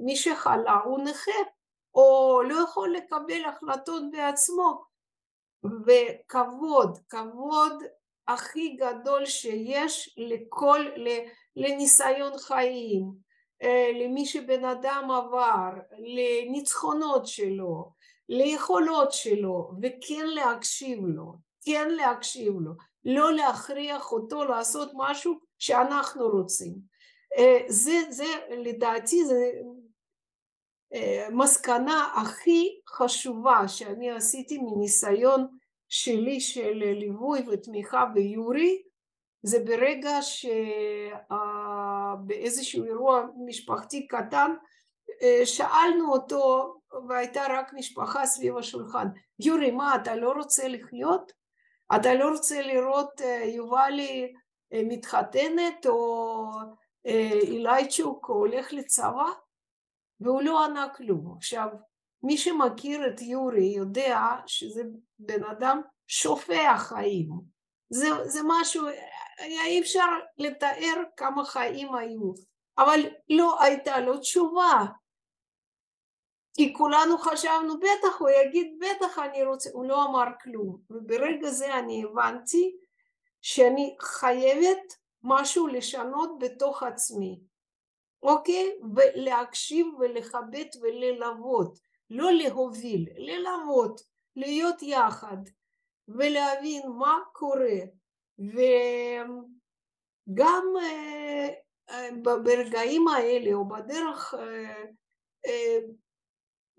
[0.04, 1.32] מי שחלה הוא נכה,
[1.96, 4.84] או לא יכול לקבל החלטות בעצמו,
[5.64, 7.84] וכבוד, כבוד
[8.28, 10.86] הכי גדול שיש לכל,
[11.56, 13.12] לניסיון חיים,
[13.94, 17.92] למי שבן אדם עבר, לניצחונות שלו,
[18.30, 21.34] ליכולות שלו, וכן להקשיב לו,
[21.66, 22.72] כן להקשיב לו,
[23.06, 26.74] לא להכריח אותו לעשות משהו שאנחנו רוצים.
[27.68, 29.52] זה, זה לדעתי זה
[31.32, 35.48] מסקנה הכי חשובה שאני עשיתי מניסיון
[35.90, 38.84] שלי של ליווי ותמיכה ביורי
[39.44, 40.20] זה ברגע
[42.22, 44.52] שבאיזשהו אירוע משפחתי קטן
[45.46, 46.76] שאלנו אותו
[47.10, 49.08] והייתה רק משפחה סביב השולחן
[49.40, 51.45] יורי מה אתה לא רוצה לחיות?
[51.96, 54.34] אתה לא רוצה לראות יובלי
[54.74, 56.46] מתחתנת או
[57.48, 59.30] אילייצ'וק הולך לצבא?
[60.20, 61.34] והוא לא ענה כלום.
[61.38, 61.68] עכשיו
[62.24, 64.84] מי שמכיר את יורי יודע שזה
[65.20, 67.30] בן אדם שופע חיים.
[67.90, 68.88] זה, זה משהו,
[69.40, 70.08] אי אפשר
[70.38, 72.34] לתאר כמה חיים היו,
[72.78, 74.86] אבל לא הייתה לו תשובה.
[76.56, 80.78] כי כולנו חשבנו, בטח הוא יגיד, בטח אני רוצה, הוא לא אמר כלום.
[80.90, 82.76] וברגע זה אני הבנתי
[83.42, 84.94] שאני חייבת
[85.24, 87.40] משהו לשנות בתוך עצמי,
[88.24, 88.72] אוקיי?
[88.96, 91.80] ולהקשיב ולכבד וללוות.
[92.10, 94.02] לא להוביל, ללמוד,
[94.36, 95.38] להיות יחד
[96.08, 97.80] ולהבין מה קורה
[100.30, 100.66] וגם
[102.44, 104.34] ברגעים האלה או בדרך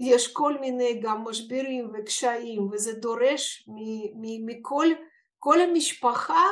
[0.00, 3.68] יש כל מיני גם משברים וקשיים וזה דורש
[4.46, 4.86] מכל
[5.38, 6.42] כל המשפחה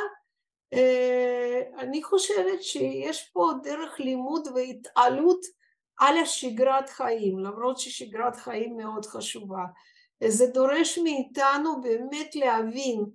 [1.77, 5.45] אני חושבת שיש פה דרך לימוד והתעלות
[5.99, 9.63] על השגרת חיים, למרות ששגרת חיים מאוד חשובה.
[10.27, 13.05] זה דורש מאיתנו באמת להבין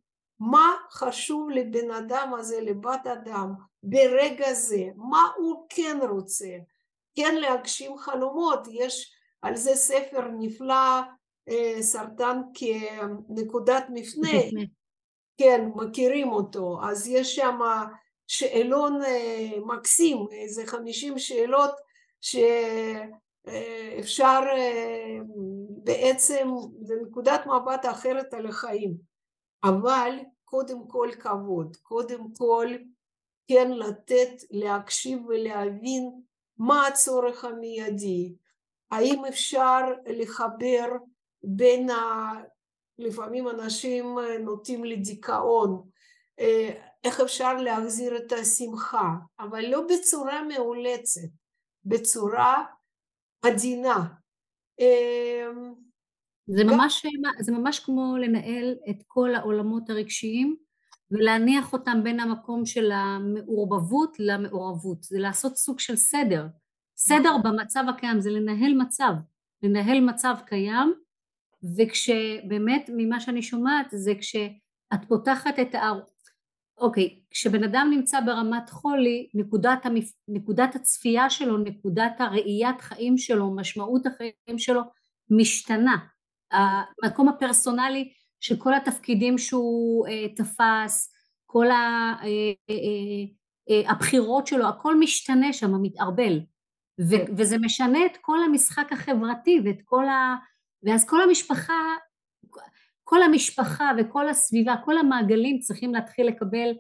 [0.41, 6.49] מה חשוב לבן אדם הזה, לבת אדם, ברגע זה, מה הוא כן רוצה,
[7.15, 9.13] כן להגשים חלומות, יש
[9.43, 11.01] על זה ספר נפלא,
[11.81, 14.39] סרטן כנקודת מפנה,
[15.39, 17.59] כן, מכירים אותו, אז יש שם
[18.27, 19.01] שאלון
[19.67, 21.71] מקסים, איזה חמישים שאלות
[23.51, 24.41] שאפשר
[25.85, 26.49] בעצם,
[26.83, 28.95] זה נקודת מבט אחרת על החיים,
[29.65, 32.67] אבל קודם כל כבוד, קודם כל
[33.49, 36.21] כן לתת, להקשיב ולהבין
[36.59, 38.35] מה הצורך המיידי,
[38.91, 40.87] האם אפשר לחבר
[41.43, 42.33] בין ה...
[42.99, 45.89] לפעמים אנשים נוטים לדיכאון,
[47.05, 49.09] איך אפשר להחזיר את השמחה,
[49.41, 51.29] אבל לא בצורה מאולצת,
[51.85, 52.65] בצורה
[53.43, 54.05] עדינה.
[56.47, 57.07] זה ממש,
[57.41, 60.57] זה ממש כמו לנהל את כל העולמות הרגשיים
[61.11, 66.47] ולהניח אותם בין המקום של המעורבבות למעורבות, זה לעשות סוג של סדר,
[67.03, 69.13] סדר במצב הקיים, זה לנהל מצב,
[69.63, 70.95] לנהל מצב קיים
[71.77, 75.75] וכשבאמת ממה שאני שומעת זה כשאת פותחת את
[76.79, 80.13] אוקיי, כשבן אדם נמצא ברמת חולי, נקודת, המפ...
[80.29, 84.81] נקודת הצפייה שלו, נקודת הראיית חיים שלו, משמעות החיים שלו,
[85.31, 85.97] משתנה.
[86.53, 91.13] המקום הפרסונלי של כל התפקידים שהוא אה, תפס,
[91.47, 92.27] כל ה, אה,
[92.71, 92.75] אה,
[93.71, 96.41] אה, הבחירות שלו, הכל משתנה שם, מתערבל.
[97.01, 100.37] ו- וזה משנה את כל המשחק החברתי ואת כל ה...
[100.83, 101.95] ואז כל המשפחה,
[103.05, 106.73] כל המשפחה וכל הסביבה, כל המעגלים צריכים להתחיל לקבל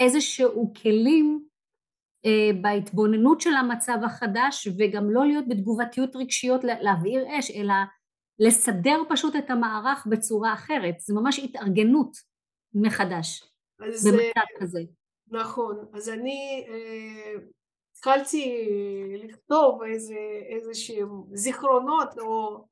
[0.00, 1.44] איזשהו כלים
[2.24, 7.74] אה, בהתבוננות של המצב החדש וגם לא להיות בתגובתיות רגשיות להבעיר אש, אלא
[8.38, 10.94] לסדר פשוט את המערך בצורה אחרת.
[11.00, 12.16] זה ממש התארגנות
[12.74, 13.42] מחדש
[13.80, 14.80] במצב כזה.
[15.28, 15.84] נכון.
[15.94, 17.34] אז אני אה,
[18.00, 18.68] התחלתי
[19.24, 20.14] לכתוב איזה,
[20.48, 22.64] איזה שהם זיכרונות או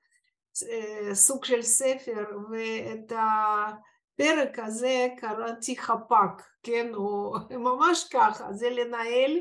[0.71, 7.33] אה, סוג של ספר ואת הפרק הזה קראתי חפ"ק, כן, או
[7.69, 9.41] ממש ככה, זה לנהל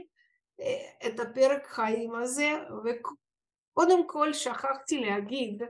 [0.60, 2.52] אה, את הפרק חיים הזה
[2.84, 5.64] וקודם כל שכחתי להגיד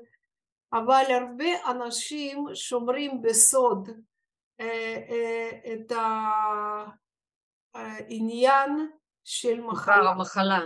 [0.74, 3.90] אבל הרבה אנשים שומרים בסוד
[4.60, 5.92] אה, את
[7.74, 8.90] העניין
[9.28, 9.96] של מחלה.
[9.96, 10.60] דבר המחלה.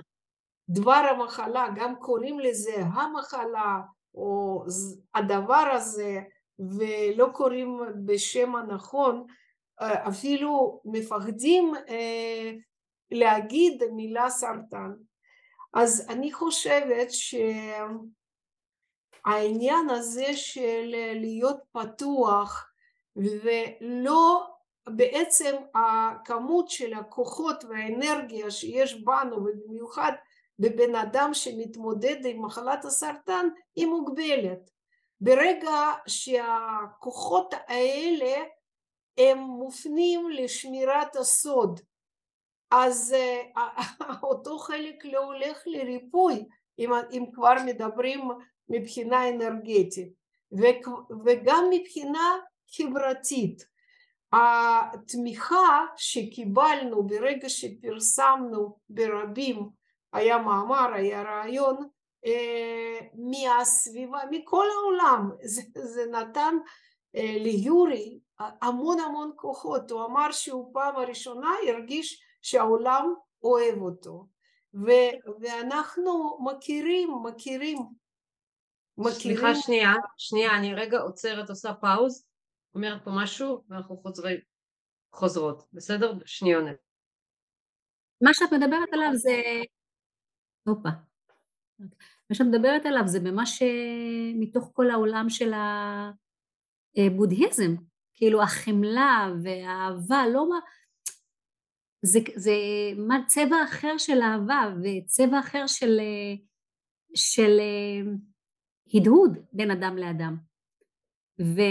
[0.70, 3.80] דבר המחלה, גם קוראים לזה המחלה
[4.16, 4.64] או
[5.16, 6.22] הדבר הזה
[6.59, 9.26] ולא קוראים בשם הנכון,
[9.80, 12.51] אפילו מפחדים אה,
[13.12, 14.91] להגיד מילה סרטן.
[15.74, 17.07] אז אני חושבת
[19.26, 22.72] שהעניין הזה של להיות פתוח
[23.16, 24.51] ולא
[24.90, 30.12] בעצם הכמות של הכוחות והאנרגיה שיש בנו ובמיוחד
[30.60, 34.70] בבן אדם שמתמודד עם מחלת הסרטן היא מוגבלת.
[35.22, 38.44] ברגע שהכוחות האלה
[39.18, 41.80] הם מופנים לשמירת הסוד
[42.72, 43.16] אז
[44.24, 46.46] אותו חלק לא הולך לריפוי
[46.80, 48.30] אם, אם כבר מדברים
[48.70, 49.94] מבחינה אנרגטית
[51.26, 52.38] וגם מבחינה
[52.78, 53.70] חברתית
[54.34, 59.70] התמיכה שקיבלנו ברגע שפרסמנו ברבים,
[60.14, 61.88] היה מאמר, היה רעיון,
[63.14, 66.56] מהסביבה, מכל העולם, זה, זה נתן
[67.14, 73.14] ליורי המון המון כוחות, הוא אמר שהוא פעם הראשונה הרגיש שהעולם
[73.44, 74.28] אוהב אותו,
[74.74, 74.92] ו,
[75.42, 77.78] ואנחנו מכירים, מכירים,
[78.98, 79.38] מכירים.
[79.38, 82.31] סליחה שנייה, שנייה, אני רגע עוצרת, עושה פאוז.
[82.76, 84.39] אומרת פה משהו ואנחנו חוזרים,
[85.13, 86.13] חוזרות, בסדר?
[86.26, 86.76] שניונת.
[88.22, 89.41] מה שאת מדברת עליו זה...
[90.63, 90.89] הופה.
[92.30, 95.51] מה שאת מדברת עליו זה ממש אה, מתוך כל העולם של
[96.97, 97.76] הבודהיזם,
[98.13, 100.59] כאילו החמלה והאהבה, לא מה...
[102.05, 102.51] זה, זה
[102.97, 106.36] מה צבע אחר של אהבה וצבע אחר של, אה,
[107.15, 108.11] של אה,
[108.93, 110.38] הדהוד בין אדם לאדם.
[111.41, 111.61] ו,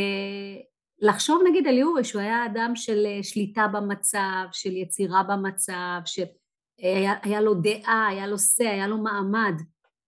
[1.01, 7.15] לחשוב נגיד על יורי שהוא היה אדם של אה, שליטה במצב, של יצירה במצב, שהיה
[7.23, 9.55] היה לו דעה, היה לו שא, היה לו מעמד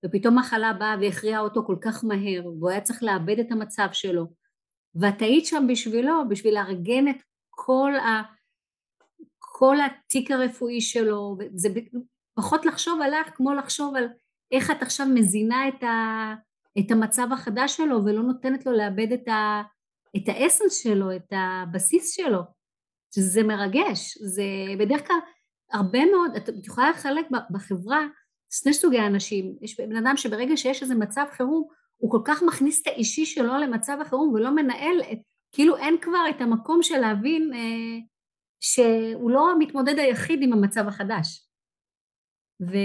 [0.04, 4.26] ופתאום מחלה באה והכריעה אותו כל כך מהר והוא היה צריך לאבד את המצב שלו.
[4.94, 7.16] ואת היית שם בשבילו, בשביל לארגן את
[7.50, 8.22] כל, ה,
[9.38, 11.68] כל התיק הרפואי שלו, זה
[12.34, 14.04] פחות לחשוב עליך כמו לחשוב על
[14.52, 16.34] איך את עכשיו מזינה את, ה,
[16.78, 19.62] את המצב החדש שלו ולא נותנת לו לאבד את, ה,
[20.16, 22.40] את האסנס שלו, את הבסיס שלו,
[23.14, 24.44] שזה מרגש, זה
[24.78, 25.16] בדרך כלל
[25.72, 28.06] הרבה מאוד, את יכולה לחלק בחברה
[28.50, 32.82] שני סוגי אנשים, יש בן אדם שברגע שיש איזה מצב חירום הוא כל כך מכניס
[32.82, 35.00] את האישי שלו למצב החירום ולא מנהל,
[35.52, 37.98] כאילו אין כבר את המקום של להבין אה,
[38.60, 41.46] שהוא לא המתמודד היחיד עם המצב החדש.
[42.62, 42.76] ו...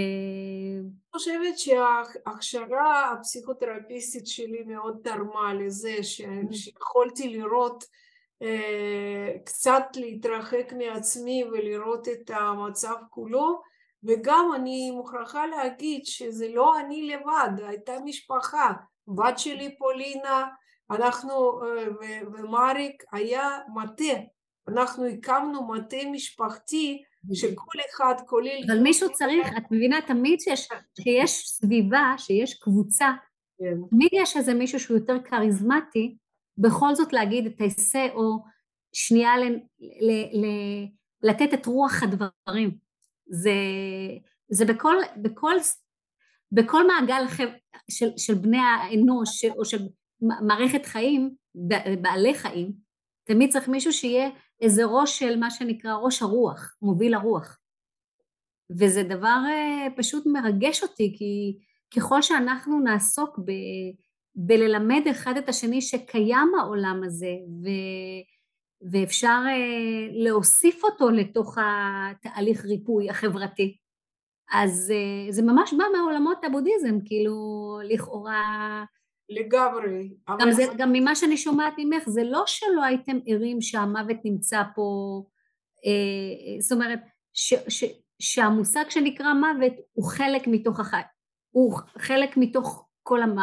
[1.18, 6.54] חושבת שההכשרה הפסיכותרפיסטית שלי מאוד תרמה לזה mm-hmm.
[6.54, 7.84] שיכולתי לראות
[8.42, 13.62] אה, קצת להתרחק מעצמי ולראות את המצב כולו
[14.02, 18.72] וגם אני מוכרחה להגיד שזה לא אני לבד, הייתה משפחה,
[19.08, 20.46] בת שלי פולינה,
[20.90, 21.86] אנחנו אה,
[22.32, 24.18] ומריק היה מטה,
[24.68, 27.02] אנחנו הקמנו מטה משפחתי
[27.34, 28.64] שכל אחד כולל...
[28.66, 30.68] אבל מישהו צריך, את מבינה תמיד שיש,
[31.02, 33.08] שיש סביבה, שיש קבוצה,
[33.58, 33.74] כן.
[33.90, 36.16] תמיד יש איזה מישהו שהוא יותר כריזמטי,
[36.58, 38.38] בכל זאת להגיד את האסה או
[38.92, 39.42] שנייה ל,
[39.80, 40.10] ל,
[40.40, 40.46] ל,
[41.22, 42.78] לתת את רוח הדברים.
[43.30, 43.50] זה,
[44.50, 45.54] זה בכל, בכל,
[46.52, 47.24] בכל מעגל
[47.90, 49.78] של, של בני האנוש או של
[50.20, 51.34] מערכת חיים,
[52.02, 52.87] בעלי חיים,
[53.28, 54.28] תמיד צריך מישהו שיהיה
[54.60, 57.58] איזה ראש של מה שנקרא ראש הרוח, מוביל הרוח.
[58.78, 61.58] וזה דבר אה, פשוט מרגש אותי, כי
[61.96, 63.52] ככל שאנחנו נעסוק ב,
[64.34, 67.32] בללמד אחד את השני שקיים העולם הזה,
[67.64, 67.68] ו,
[68.92, 73.76] ואפשר אה, להוסיף אותו לתוך התהליך ריפוי החברתי,
[74.52, 77.34] אז אה, זה ממש בא מעולמות הבודהיזם, כאילו
[77.84, 78.84] לכאורה...
[79.28, 80.14] לגמרי.
[80.40, 85.22] גם, זה, גם ממה שאני שומעת ממך, זה לא שלא הייתם ערים שהמוות נמצא פה,
[85.86, 87.00] אה, זאת אומרת,
[87.32, 87.84] ש, ש,
[88.18, 91.00] שהמושג שנקרא מוות הוא חלק מתוך החי...
[91.50, 93.38] הוא חלק מתוך כל המ...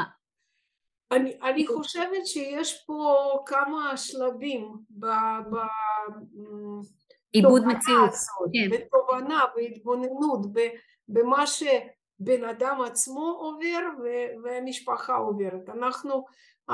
[1.11, 3.15] אני, אני חושבת שיש פה
[3.45, 5.05] כמה שלבים ב...
[5.51, 5.55] ב
[7.31, 8.09] עיבוד מציאות,
[8.53, 8.69] כן.
[8.69, 10.39] בתובנה, בהתבוננות,
[11.07, 11.47] במה
[12.19, 13.79] שבן אדם עצמו עובר
[14.43, 15.69] והמשפחה עוברת.
[15.69, 16.25] אנחנו
[16.71, 16.73] uh,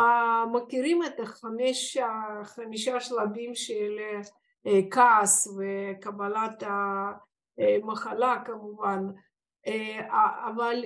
[0.54, 6.64] מכירים את החמש, החמישה שלבים של uh, כעס וקבלת
[7.58, 9.04] המחלה כמובן,
[10.46, 10.86] אבל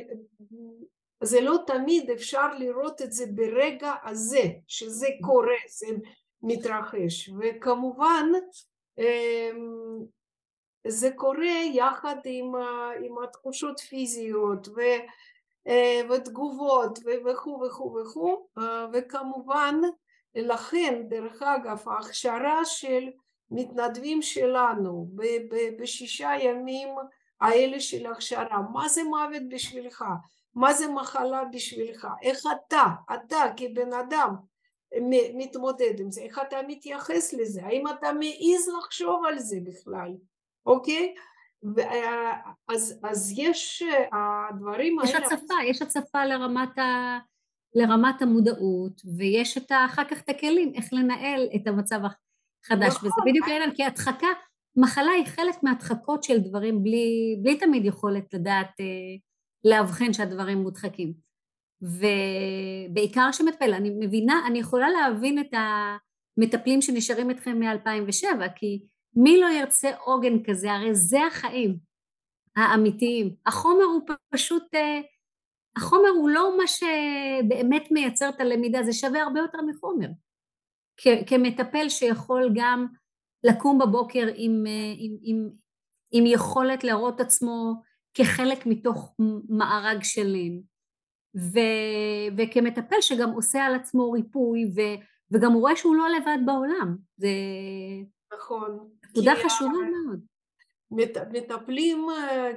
[1.24, 5.88] זה לא תמיד אפשר לראות את זה ברגע הזה, שזה קורה, זה
[6.44, 8.26] מתרחש, וכמובן
[10.88, 12.52] זה קורה יחד עם,
[13.04, 14.82] עם התחושות פיזיות ו,
[16.10, 18.48] ותגובות וכו' וכו' וכו'
[18.94, 19.76] וכמובן
[20.36, 23.10] לכן דרך אגב ההכשרה של
[23.52, 25.24] מתנדבים שלנו ב,
[25.80, 26.90] בשישה ימים
[27.42, 30.06] האלה של הכשרה מה זה מוות בשבילך?
[30.56, 32.08] מה זה מחלה בשבילך?
[32.22, 34.36] איך אתה אתה כבן אדם
[35.34, 40.12] מתמודד עם זה, איך אתה מתייחס לזה, האם אתה מעז לחשוב על זה בכלל,
[40.66, 41.14] אוקיי?
[42.68, 45.26] אז, אז יש הדברים יש האלה...
[45.26, 47.18] יש הצפה, יש הצפה לרמת, ה,
[47.76, 53.10] לרמת המודעות, ויש את, אחר כך את הכלים איך לנהל את המצב החדש, נכון.
[53.10, 54.28] וזה בדיוק העניין, כי הדחקה,
[54.78, 58.86] מחלה היא חלק מהדחקות של דברים בלי, בלי תמיד יכולת לדעת אה,
[59.64, 61.14] לאבחן שהדברים מודחקים.
[61.82, 68.86] ובעיקר שמטפל, אני מבינה, אני יכולה להבין את המטפלים שנשארים אתכם מ-2007, כי
[69.16, 71.78] מי לא ירצה עוגן כזה, הרי זה החיים
[72.56, 73.36] האמיתיים.
[73.46, 75.02] החומר הוא פשוט, אה,
[75.78, 80.08] החומר הוא לא מה שבאמת מייצר את הלמידה, זה שווה הרבה יותר מחומר.
[81.28, 82.88] כמטפל שיכול גם
[83.44, 85.50] לקום בבוקר עם, אה, עם, עם,
[86.12, 87.74] עם יכולת להראות עצמו
[88.14, 89.16] כחלק מתוך
[89.50, 90.62] מארג שלם,
[91.38, 91.60] ו,
[92.38, 94.82] וכמטפל שגם עושה על עצמו ריפוי ו,
[95.32, 96.98] וגם רואה שהוא לא לבד בעולם.
[97.18, 97.28] זה
[98.34, 98.90] נכון.
[99.18, 100.20] נקודה חשובה מאוד.
[100.92, 102.08] מט, מטפלים,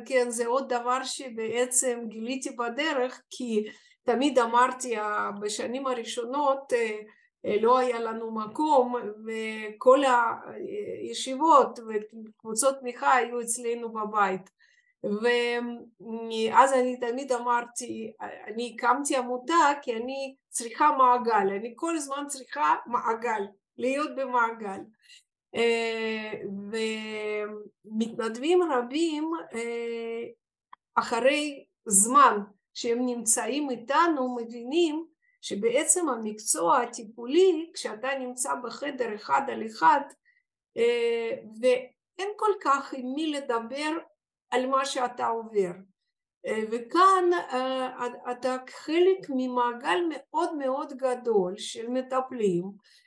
[0.07, 3.65] כן, זה עוד דבר שבעצם גיליתי בדרך, כי
[4.03, 4.95] תמיד אמרתי
[5.41, 6.73] בשנים הראשונות
[7.61, 8.95] לא היה לנו מקום
[9.27, 14.51] וכל הישיבות וקבוצות תמיכה היו אצלנו בבית
[15.05, 18.13] ואז אני תמיד אמרתי,
[18.47, 23.43] אני הקמתי עמותה כי אני צריכה מעגל, אני כל הזמן צריכה מעגל,
[23.79, 24.81] להיות במעגל.
[27.84, 29.30] ומתנדבים רבים
[30.94, 32.38] אחרי זמן
[32.74, 35.07] שהם נמצאים איתנו מבינים
[35.40, 40.01] שבעצם המקצוע הטיפולי כשאתה נמצא בחדר אחד על אחד
[41.61, 43.99] ואין כל כך עם מי לדבר
[44.51, 45.70] על מה שאתה עובר.
[46.70, 47.30] וכאן
[48.30, 52.64] אתה חלק ממעגל מאוד מאוד גדול של מטפלים,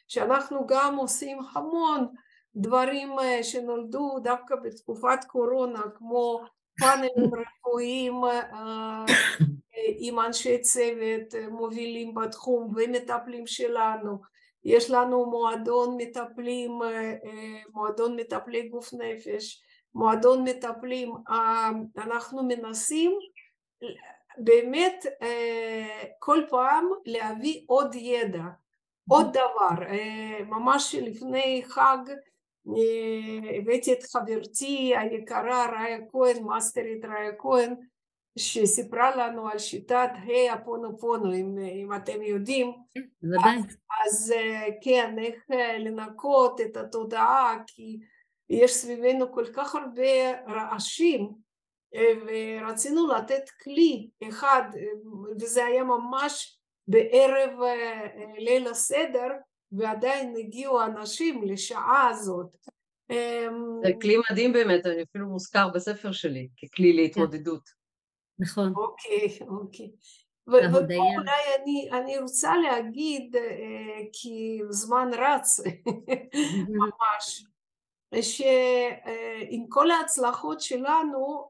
[0.07, 2.07] שאנחנו גם עושים המון
[2.55, 6.41] דברים שנולדו דווקא בתקופת קורונה, כמו
[6.79, 8.15] פאנלים רפואיים
[9.99, 14.17] עם אנשי צוות מובילים בתחום ומטפלים שלנו.
[14.63, 16.79] יש לנו מועדון מטפלים,
[17.73, 19.61] מועדון מטפלי גוף נפש,
[19.95, 21.13] מועדון מטפלים,
[21.97, 23.11] אנחנו מנסים
[24.37, 25.05] באמת
[26.19, 28.43] כל פעם להביא עוד ידע,
[29.09, 29.85] עוד דבר,
[30.45, 31.97] ממש לפני חג
[33.59, 37.73] הבאתי את חברתי היקרה ראיה כהן, מאסטרית ראיה כהן,
[38.37, 42.71] שסיפרה לנו על שיטת היי הפונו פונו, אם, אם אתם יודעים.
[43.45, 44.33] אז, אז
[44.83, 45.43] כן, איך
[45.79, 47.99] לנקות את התודעה, כי
[48.49, 51.29] יש סביבנו כל כך הרבה רעשים
[51.95, 54.61] ורצינו לתת כלי אחד
[55.39, 57.49] וזה היה ממש בערב
[58.37, 59.27] ליל הסדר
[59.71, 62.55] ועדיין הגיעו אנשים לשעה הזאת.
[63.83, 67.69] זה כלי מדהים באמת, אני אפילו מוזכר בספר שלי ככלי להתמודדות.
[68.39, 68.73] נכון.
[68.75, 69.91] אוקיי, אוקיי.
[70.47, 73.35] ופה אולי אני, אני רוצה להגיד,
[74.13, 75.59] כי זמן רץ
[76.79, 77.45] ממש,
[78.21, 81.49] שעם כל ההצלחות שלנו,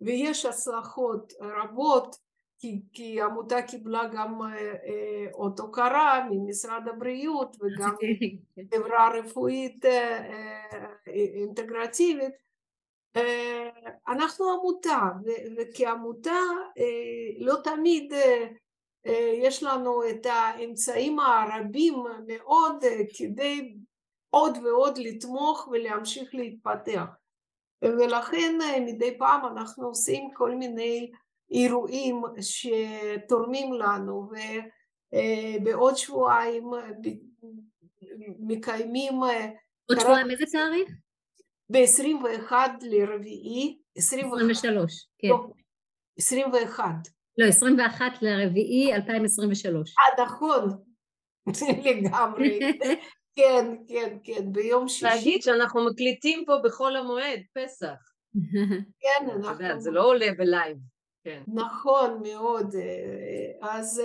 [0.00, 2.16] ויש הצלחות רבות,
[2.64, 4.40] כי, כי העמותה קיבלה גם
[5.34, 7.94] אות הוקרה ממשרד הבריאות וגם
[8.74, 9.84] חברה רפואית
[11.34, 12.32] אינטגרטיבית,
[14.08, 15.00] אנחנו עמותה,
[15.56, 16.40] וכעמותה
[17.38, 18.12] לא תמיד
[19.42, 21.94] יש לנו את האמצעים הרבים
[22.26, 22.84] מאוד
[23.18, 23.74] כדי
[24.30, 27.04] עוד ועוד לתמוך ולהמשיך להתפתח.
[27.82, 31.12] ולכן מדי פעם אנחנו עושים כל מיני
[31.54, 34.28] אירועים שתורמים לנו,
[35.62, 36.64] ובעוד שבועיים
[38.38, 39.14] מקיימים...
[39.88, 40.90] עוד שבועיים איזה תאריך?
[41.72, 42.52] ב-21
[42.82, 45.28] לרביעי, 23, כן.
[45.28, 45.46] לא,
[46.18, 46.84] 21.
[47.38, 49.94] לא, 21 לרביעי 2023.
[49.98, 50.68] אה, נכון,
[51.86, 52.58] לגמרי.
[53.36, 55.04] כן, כן, כן, ביום שישי.
[55.04, 57.94] להגיד שאנחנו מקליטים פה בחול המועד, פסח.
[59.02, 59.80] כן, אנחנו...
[59.80, 60.76] זה לא עולה ב live.
[61.24, 61.42] כן.
[61.46, 62.74] נכון מאוד.
[63.62, 64.02] אז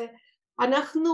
[0.60, 1.14] אנחנו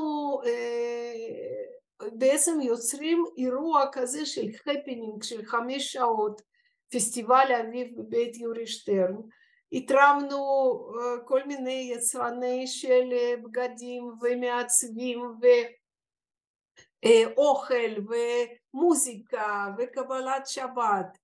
[2.14, 6.42] בעצם יוצרים אירוע כזה של הפנינג של חמש שעות,
[6.94, 9.16] פסטיבל אביב בבית יורי שטרן.
[9.72, 10.40] התרמנו
[11.26, 13.10] כל מיני יצרני של
[13.44, 15.20] בגדים ומעצבים
[17.06, 17.92] ואוכל
[18.74, 21.18] ומוזיקה וקבלת שבת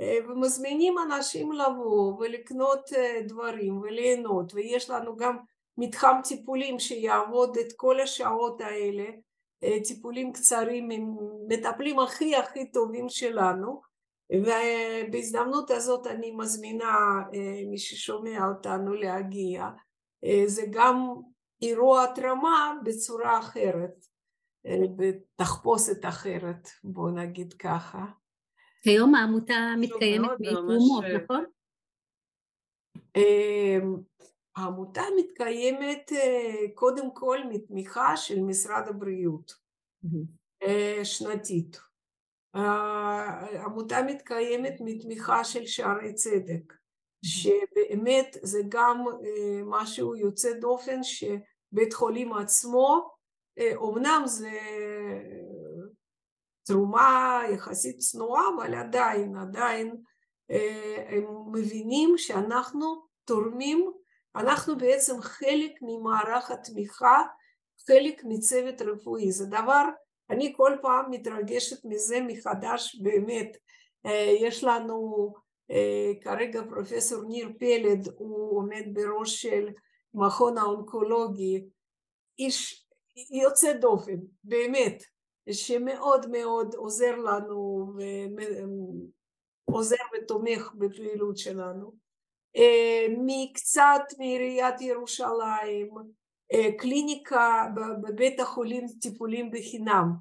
[0.00, 2.90] ומזמינים אנשים לבוא ולקנות
[3.26, 5.36] דברים וליהנות ויש לנו גם
[5.78, 9.04] מתחם טיפולים שיעבוד את כל השעות האלה
[9.84, 11.16] טיפולים קצרים עם
[11.48, 13.80] מטפלים הכי הכי טובים שלנו
[14.32, 17.22] ובהזדמנות הזאת אני מזמינה
[17.70, 19.68] מי ששומע אותנו להגיע
[20.46, 21.14] זה גם
[21.62, 24.06] אירוע התרמה בצורה אחרת
[24.96, 28.04] בתחפושת אחרת בוא נגיד ככה
[28.82, 31.44] כיום העמותה מתקיימת מתרומות נכון?
[34.56, 36.12] העמותה מתקיימת
[36.74, 39.52] קודם כל מתמיכה של משרד הבריאות
[41.04, 41.80] שנתית.
[42.54, 46.72] העמותה מתקיימת מתמיכה של שערי צדק
[47.24, 49.04] שבאמת זה גם
[49.64, 53.10] משהו יוצא דופן שבית חולים עצמו
[53.74, 54.58] אומנם זה
[56.72, 59.96] תרומה יחסית צנועה אבל עדיין עדיין
[61.08, 63.92] הם מבינים שאנחנו תורמים
[64.36, 67.22] אנחנו בעצם חלק ממערך התמיכה,
[67.86, 69.84] חלק מצוות רפואי, זה דבר,
[70.30, 73.56] אני כל פעם מתרגשת מזה מחדש באמת,
[74.40, 75.32] יש לנו
[76.20, 79.68] כרגע פרופסור ניר פלד, הוא עומד בראש של
[80.14, 81.64] מכון האונקולוגי,
[82.38, 82.86] איש
[83.30, 85.02] יוצא דופן, באמת,
[85.50, 87.92] שמאוד מאוד עוזר לנו
[89.68, 91.92] ועוזר ותומך בפעילות שלנו.
[93.18, 95.90] מקצת מעיריית ירושלים,
[96.78, 97.66] קליניקה
[98.02, 100.12] בבית החולים טיפולים בחינם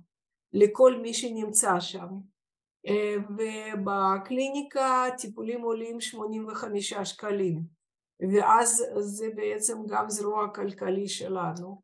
[0.53, 2.07] לכל מי שנמצא שם.
[3.37, 7.61] ובקליניקה טיפולים עולים 85 שקלים.
[8.33, 11.81] ואז זה בעצם גם זרוע כלכלי שלנו.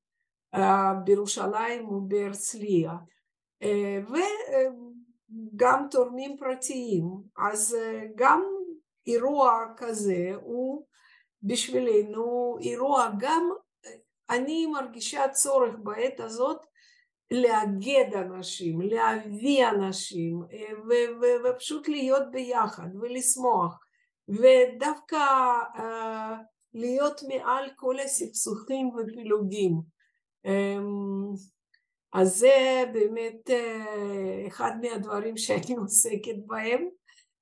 [1.03, 2.91] בירושלים ובהרצליה
[4.01, 7.03] וגם תורמים פרטיים.
[7.37, 7.77] אז
[8.15, 8.43] גם
[9.07, 10.85] אירוע כזה הוא
[11.43, 13.09] בשבילנו אירוע.
[13.19, 13.49] גם
[14.29, 16.65] אני מרגישה צורך בעת הזאת
[17.31, 20.41] לאגד אנשים, להביא אנשים
[21.43, 23.79] ופשוט להיות ביחד ולשמוח.
[24.29, 25.25] ודווקא
[26.73, 29.81] להיות מעל כל הסכסוכים ופילוגים
[32.13, 33.49] אז זה באמת
[34.47, 36.87] אחד מהדברים שאני עוסקת בהם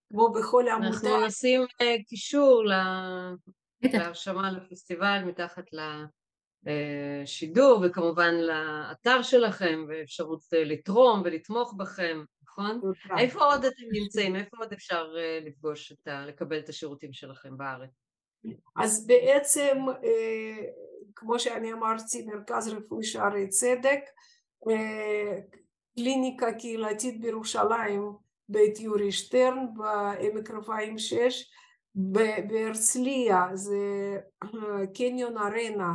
[0.10, 0.88] כמו בכל עמותה.
[0.88, 1.62] אנחנו נשים
[2.08, 2.64] קישור
[3.84, 5.66] להרשמה לפסטיבל מתחת
[6.64, 12.82] לשידור וכמובן לאתר שלכם ואפשרות לתרום ולתמוך בכם, נכון?
[13.18, 14.36] איפה עוד אתם נמצאים?
[14.36, 15.08] איפה עוד אפשר
[15.46, 16.26] לפגוש, את ה...
[16.26, 17.90] לקבל את השירותים שלכם בארץ?
[18.76, 19.78] אז בעצם
[21.16, 24.00] כמו שאני אמרתי מרכז רפואי שערי צדק
[25.96, 28.12] קליניקה קהילתית בירושלים
[28.50, 31.52] בית יורי שטרן בעמק רפאים 6
[32.48, 33.78] בהרצליה זה
[34.94, 35.94] קניון ארנה.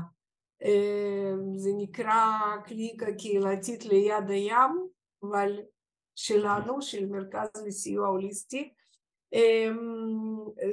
[1.57, 4.87] זה נקרא קליקה קהילתית ליד הים
[5.23, 5.61] אבל
[6.17, 8.73] שלנו של מרכז לסיוע הוליסטי.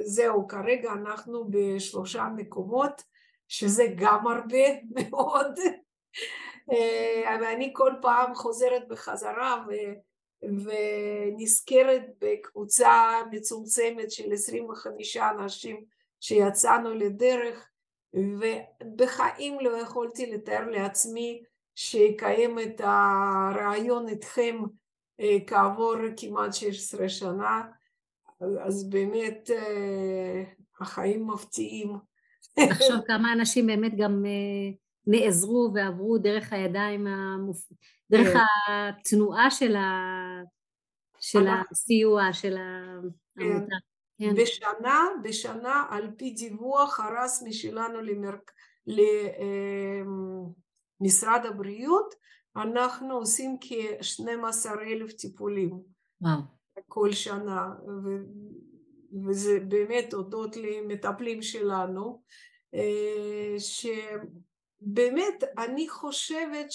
[0.04, 3.02] זהו כרגע אנחנו בשלושה מקומות
[3.48, 5.58] שזה גם הרבה מאוד
[7.40, 9.72] ואני כל פעם חוזרת בחזרה ו...
[10.42, 15.84] ונזכרת בקבוצה מצומצמת של 25 אנשים
[16.20, 17.68] שיצאנו לדרך
[18.14, 21.42] ובחיים לא יכולתי לתאר לעצמי
[21.74, 24.58] שיקיים את הרעיון איתכם
[25.46, 27.62] כעבור כמעט 16 שנה
[28.40, 29.50] אז באמת
[30.80, 31.96] החיים מפתיעים.
[32.56, 34.24] עכשיו כמה אנשים באמת גם
[35.08, 37.66] נעזרו ועברו דרך הידיים, המופ...
[38.10, 38.38] דרך כן.
[38.72, 39.92] התנועה של, ה...
[41.20, 42.54] של הסיוע של
[43.38, 43.42] כן.
[43.42, 43.76] העמותה.
[44.18, 44.34] כן.
[44.34, 48.50] בשנה, בשנה על פי דיווח הרשמי שלנו למרק...
[51.00, 52.14] למשרד אמ, הבריאות,
[52.56, 55.80] אנחנו עושים כ-12 אלף טיפולים.
[56.20, 56.40] וואו.
[56.86, 57.68] כל שנה,
[58.04, 58.08] ו...
[59.26, 62.22] וזה באמת הודות למטפלים שלנו,
[62.74, 63.54] אה,
[64.80, 66.66] שבאמת אני חושבת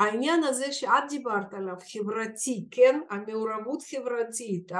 [0.00, 4.72] שהעניין הזה שאת דיברת עליו, חברתי, כן, המעורבות חברתית,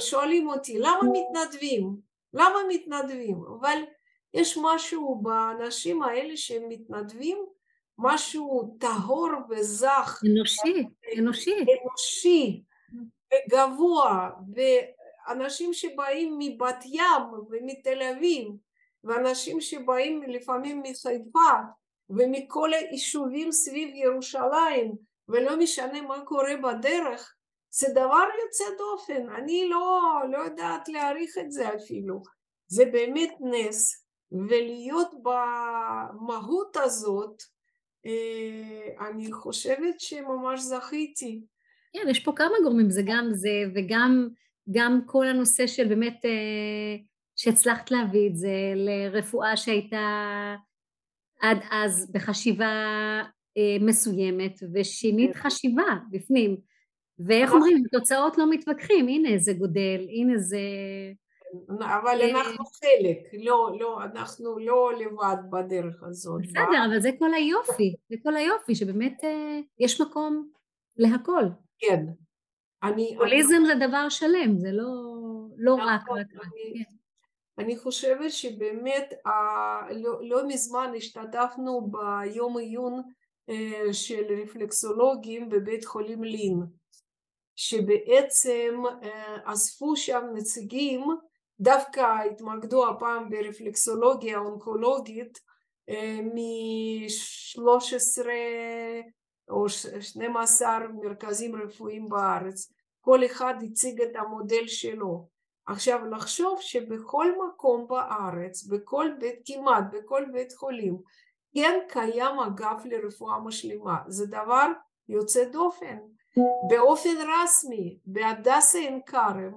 [0.00, 1.96] שואלים אותי למה מתנדבים?
[2.34, 3.36] למה מתנדבים?
[3.60, 3.78] אבל
[4.34, 7.38] יש משהו באנשים האלה שהם מתנדבים,
[7.98, 10.20] משהו טהור וזך.
[10.26, 10.84] אנושי,
[11.18, 11.54] אנושי.
[11.54, 12.62] אנושי
[13.32, 18.48] וגבוה, ואנשים שבאים מבת ים ומתל אביב,
[19.04, 21.50] ואנשים שבאים לפעמים מחיפה
[22.10, 24.92] ומכל היישובים סביב ירושלים,
[25.28, 27.34] ולא משנה מה קורה בדרך,
[27.70, 32.22] זה דבר יוצא דופן, אני לא, לא יודעת להעריך את זה אפילו,
[32.66, 37.42] זה באמת נס, ולהיות במהות הזאת,
[38.06, 41.40] אה, אני חושבת שממש זכיתי.
[41.92, 44.28] כן, יש פה כמה גורמים, זה גם זה וגם
[44.70, 46.96] גם כל הנושא של באמת אה,
[47.38, 50.56] שהצלחת להביא את זה לרפואה שהייתה
[51.40, 52.66] עד אז בחשיבה
[53.56, 55.40] אה, מסוימת ושינית כן.
[55.40, 56.56] חשיבה בפנים
[57.26, 60.58] ואיך אומרים, תוצאות לא מתווכחים, הנה זה גודל, הנה זה...
[61.78, 66.42] אבל אה, אנחנו חלק, לא, לא, אנחנו לא לבד בדרך הזאת.
[66.42, 70.48] בסדר, אבל זה כל היופי, זה כל היופי, שבאמת אה, יש מקום
[70.96, 71.44] להכל.
[71.78, 72.06] כן.
[72.82, 73.16] אני...
[73.16, 74.92] הוליזם זה דבר שלם, זה לא,
[75.56, 76.02] לא נכון, רק...
[76.10, 76.97] רק אני, כן.
[77.58, 79.14] אני חושבת שבאמת
[79.90, 83.02] לא, לא מזמן השתתפנו ביום עיון
[83.92, 86.62] של רפלקסולוגים בבית חולים לין.
[87.56, 88.82] שבעצם
[89.44, 91.04] אספו שם נציגים,
[91.60, 95.38] דווקא התמקדו הפעם ברפלקסולוגיה אונקולוגית
[96.22, 98.26] מ-13
[99.50, 99.68] או
[100.00, 105.37] 12 מרכזים רפואיים בארץ, כל אחד הציג את המודל שלו.
[105.68, 110.98] עכשיו לחשוב שבכל מקום בארץ, בכל בית, כמעט בכל בית חולים,
[111.54, 114.66] כן קיים אגף לרפואה משלימה, זה דבר
[115.08, 115.98] יוצא דופן.
[116.70, 119.52] באופן רשמי בהדסה עין כרם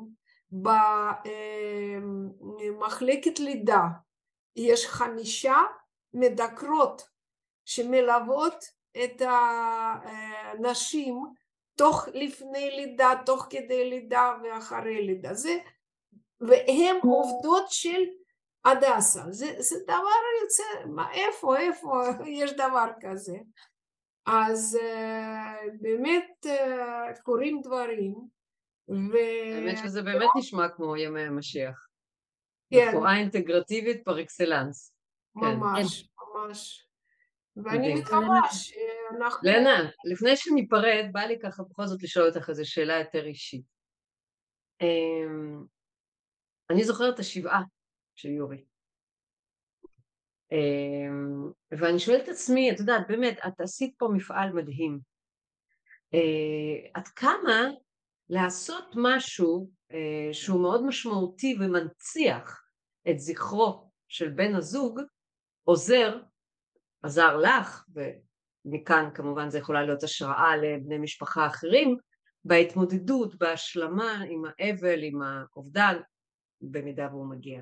[2.41, 3.83] במחלקת לידה
[4.55, 5.55] יש חמישה
[6.13, 7.01] מדקרות
[7.65, 8.65] שמלוות
[9.03, 9.21] את
[10.55, 11.23] הנשים
[11.77, 15.33] תוך לפני לידה, תוך כדי לידה ואחרי לידה.
[15.33, 15.57] זה,
[16.41, 18.01] והן עובדות של
[18.65, 19.21] הדסה.
[19.29, 22.03] זה, זה דבר יוצא, מה, איפה, איפה
[22.41, 23.37] יש דבר כזה?
[24.25, 24.79] אז
[25.81, 26.45] באמת
[27.23, 28.15] קורים דברים.
[28.89, 29.17] ו...
[29.55, 31.87] האמת שזה באמת נשמע כמו ימי המשיח.
[32.71, 32.87] כן.
[32.89, 34.93] רפואה אינטגרטיבית פר אקסלנס.
[35.35, 36.07] ממש, כן.
[36.25, 36.87] ממש.
[37.55, 39.49] ואני מקווה שאנחנו...
[39.49, 43.65] לנה, לפני שניפרד, בא לי ככה בכל זאת לשאול אותך איזו שאלה יותר אישית.
[46.71, 47.61] אני זוכרת את השבעה
[48.15, 48.63] של יורי.
[50.51, 54.99] אמ, ואני שואלת את עצמי, את יודעת, באמת, את עשית פה מפעל מדהים.
[56.13, 57.69] אה, עד כמה
[58.29, 62.63] לעשות משהו אה, שהוא מאוד משמעותי ומנציח
[63.09, 64.99] את זכרו של בן הזוג,
[65.63, 66.19] עוזר,
[67.03, 67.85] עזר לך,
[68.65, 71.97] ומכאן כמובן זה יכולה להיות השראה לבני משפחה אחרים,
[72.45, 75.97] בהתמודדות, בהשלמה עם האבל, עם האובדן,
[76.61, 77.61] במידה והוא מגיע.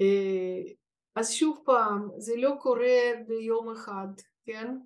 [0.00, 0.72] אה,
[1.14, 4.08] אז שוב פעם, זה לא קורה ביום אחד,
[4.44, 4.76] כן?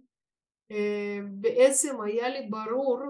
[0.70, 3.00] אה, בעצם היה לי ברור,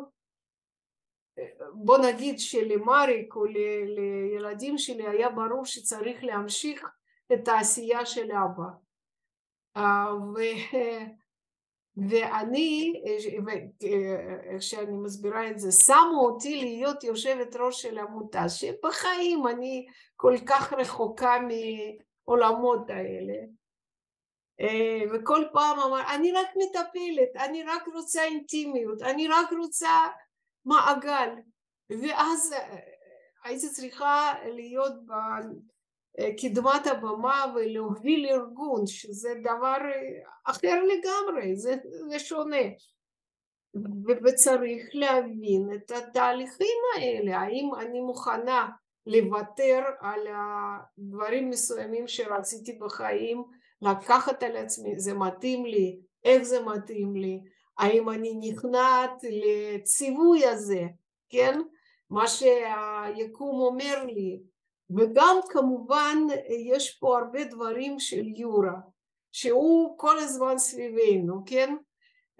[1.72, 6.86] בוא נגיד שלמריק או לילדים שלי היה ברור שצריך להמשיך
[7.32, 8.68] את העשייה של אבא.
[9.76, 10.38] אה, ו...
[11.96, 13.02] ואני,
[14.50, 19.86] איך שאני מסבירה את זה, שמו אותי להיות יושבת ראש של עמותה, שבחיים אני
[20.16, 21.36] כל כך רחוקה
[22.26, 23.34] מעולמות האלה.
[25.14, 30.06] וכל פעם אמר, אני רק מטפלת, אני רק רוצה אינטימיות, אני רק רוצה
[30.64, 31.28] מעגל.
[31.90, 32.54] ואז
[33.44, 34.92] הייתי צריכה להיות
[36.40, 39.76] קדמת הבמה ולהוביל ארגון, שזה דבר
[40.44, 41.74] אחר לגמרי, זה,
[42.08, 42.62] זה שונה.
[44.24, 48.68] וצריך להבין את התהליכים האלה, האם אני מוכנה
[49.06, 53.44] לוותר על הדברים מסוימים שרציתי בחיים,
[53.82, 57.40] לקחת על עצמי, זה מתאים לי, איך זה מתאים לי,
[57.78, 60.82] האם אני נכנעת לציווי הזה,
[61.28, 61.60] כן?
[62.10, 64.40] מה שהיקום אומר לי,
[64.90, 66.18] וגם כמובן
[66.48, 68.74] יש פה הרבה דברים של יורה,
[69.32, 71.76] שהוא כל הזמן סביבנו, כן?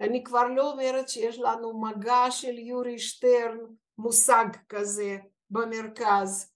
[0.01, 3.57] אני כבר לא אומרת שיש לנו מגע של יורי שטרן,
[3.97, 5.17] מושג כזה
[5.49, 6.53] במרכז.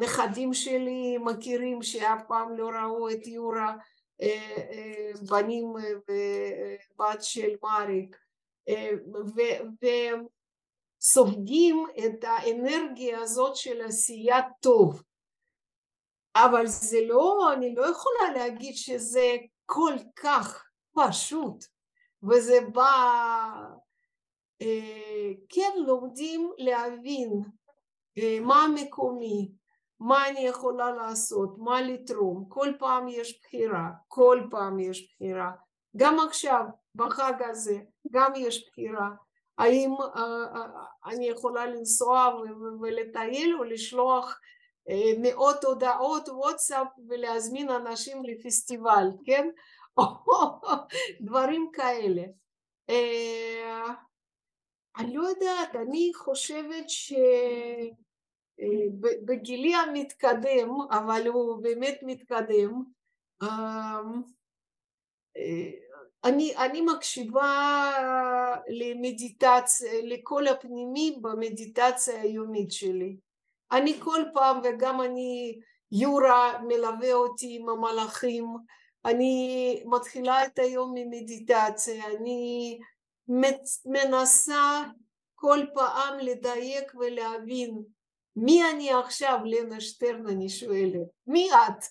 [0.00, 3.76] נכדים שלי מכירים שאף פעם לא ראו את יורה,
[5.30, 8.16] בנים ובת של מאריק,
[11.00, 15.02] וסופגים את האנרגיה הזאת של עשיית טוב.
[16.36, 19.36] אבל זה לא, אני לא יכולה להגיד שזה
[19.66, 21.64] כל כך פשוט.
[22.22, 22.92] וזה בא,
[25.48, 27.42] כן לומדים להבין
[28.40, 29.52] מה מקומי,
[30.00, 35.50] מה אני יכולה לעשות, מה לתרום, כל פעם יש בחירה, כל פעם יש בחירה,
[35.96, 37.78] גם עכשיו בחג הזה
[38.10, 39.08] גם יש בחירה,
[39.60, 39.94] האם
[41.06, 42.40] אני יכולה לנסוע
[42.82, 44.40] ולטייל או לשלוח
[45.18, 49.48] מאות הודעות וואטסאפ ולהזמין אנשים לפסטיבל, כן?
[51.20, 52.22] דברים כאלה.
[54.98, 56.84] אני לא יודעת, אני חושבת
[58.58, 62.82] שבגילי המתקדם, אבל הוא באמת מתקדם,
[66.24, 67.92] אני, אני מקשיבה
[68.68, 73.16] למדיטציה, לכל הפנימי במדיטציה היומית שלי.
[73.72, 75.60] אני כל פעם, וגם אני,
[75.92, 78.46] יורה מלווה אותי עם המלאכים,
[79.04, 82.78] אני מתחילה את היום ממדיטציה, אני
[83.86, 84.82] מנסה
[85.34, 87.82] כל פעם לדייק ולהבין
[88.36, 91.84] מי אני עכשיו, לנה שטרן, אני שואלת, מי את?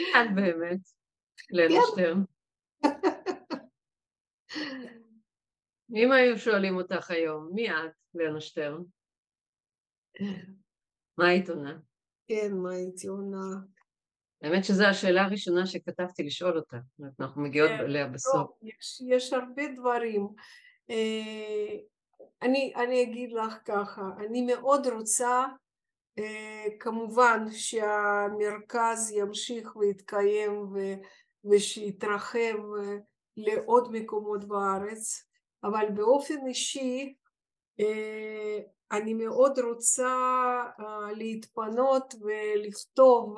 [0.00, 0.78] את באמת,
[1.50, 2.22] לנה שטרן.
[5.94, 8.82] אם היו שואלים אותך היום, מי את, לנה שטרן?
[11.18, 11.78] מה היית עונה?
[12.28, 13.56] כן, מה הייתי עונה?
[14.42, 16.76] האמת שזו השאלה הראשונה שכתבתי לשאול אותה,
[17.20, 18.34] אנחנו מגיעות כן, אליה בסוף.
[18.34, 20.28] לא, יש, יש הרבה דברים.
[20.90, 21.76] אה,
[22.42, 25.46] אני, אני אגיד לך ככה, אני מאוד רוצה
[26.18, 30.72] אה, כמובן שהמרכז ימשיך ויתקיים
[31.44, 32.96] ושיתרחב אה,
[33.38, 35.24] לעוד מקומות בארץ,
[35.64, 37.14] אבל באופן אישי
[38.92, 40.14] אני מאוד רוצה
[41.16, 43.36] להתפנות ולכתוב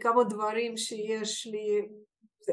[0.00, 1.88] כמה דברים שיש לי,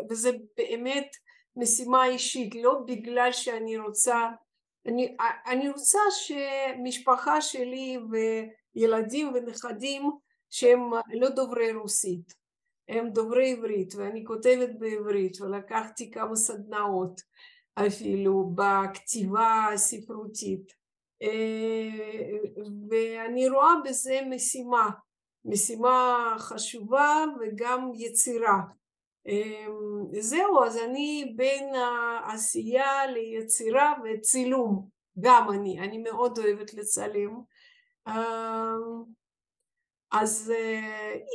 [0.10, 1.08] וזה באמת
[1.56, 4.30] משימה אישית, לא בגלל שאני רוצה,
[4.86, 5.16] אני,
[5.48, 7.98] אני רוצה שמשפחה שלי
[8.76, 10.12] וילדים ונכדים
[10.50, 10.80] שהם
[11.14, 12.34] לא דוברי רוסית,
[12.90, 17.22] הם דוברי עברית ואני כותבת בעברית ולקחתי כמה סדנאות
[17.76, 20.74] אפילו בכתיבה הספרותית
[22.90, 24.90] ואני רואה בזה משימה
[25.46, 28.60] משימה חשובה וגם יצירה.
[30.20, 34.88] זהו, אז אני בין העשייה ליצירה וצילום,
[35.20, 37.40] גם אני, אני מאוד אוהבת לצלם.
[40.12, 40.54] אז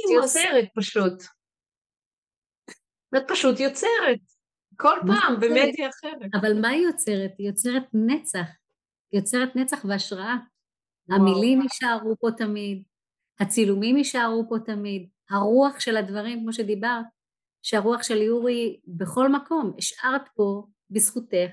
[0.08, 0.14] אם...
[0.14, 1.22] יוצרת פשוט.
[3.16, 4.18] את פשוט יוצרת.
[4.76, 6.30] כל פעם במדיה אחרת.
[6.34, 7.30] אבל מה היא יוצרת?
[7.38, 8.46] היא יוצרת נצח.
[9.12, 10.36] היא יוצרת נצח והשראה.
[11.10, 12.82] המילים יישארו פה תמיד,
[13.40, 17.04] הצילומים יישארו פה תמיד, הרוח של הדברים, כמו שדיברת,
[17.62, 21.50] שהרוח של יורי בכל מקום, השארת פה בזכותך,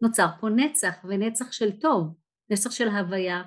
[0.00, 2.14] נוצר פה נצח, ונצח של טוב,
[2.50, 3.42] נצח של הוויה,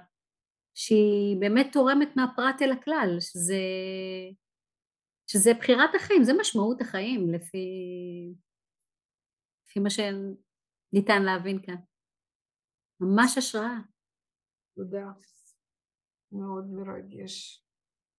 [0.76, 3.58] שהיא באמת תורמת מהפרט אל הכלל, שזה,
[5.28, 7.68] שזה בחירת החיים, זה משמעות החיים לפי,
[9.66, 11.76] לפי מה שניתן להבין כאן.
[13.00, 13.78] ממש השראה.
[14.76, 15.06] תודה.
[16.32, 17.64] מאוד מרגש.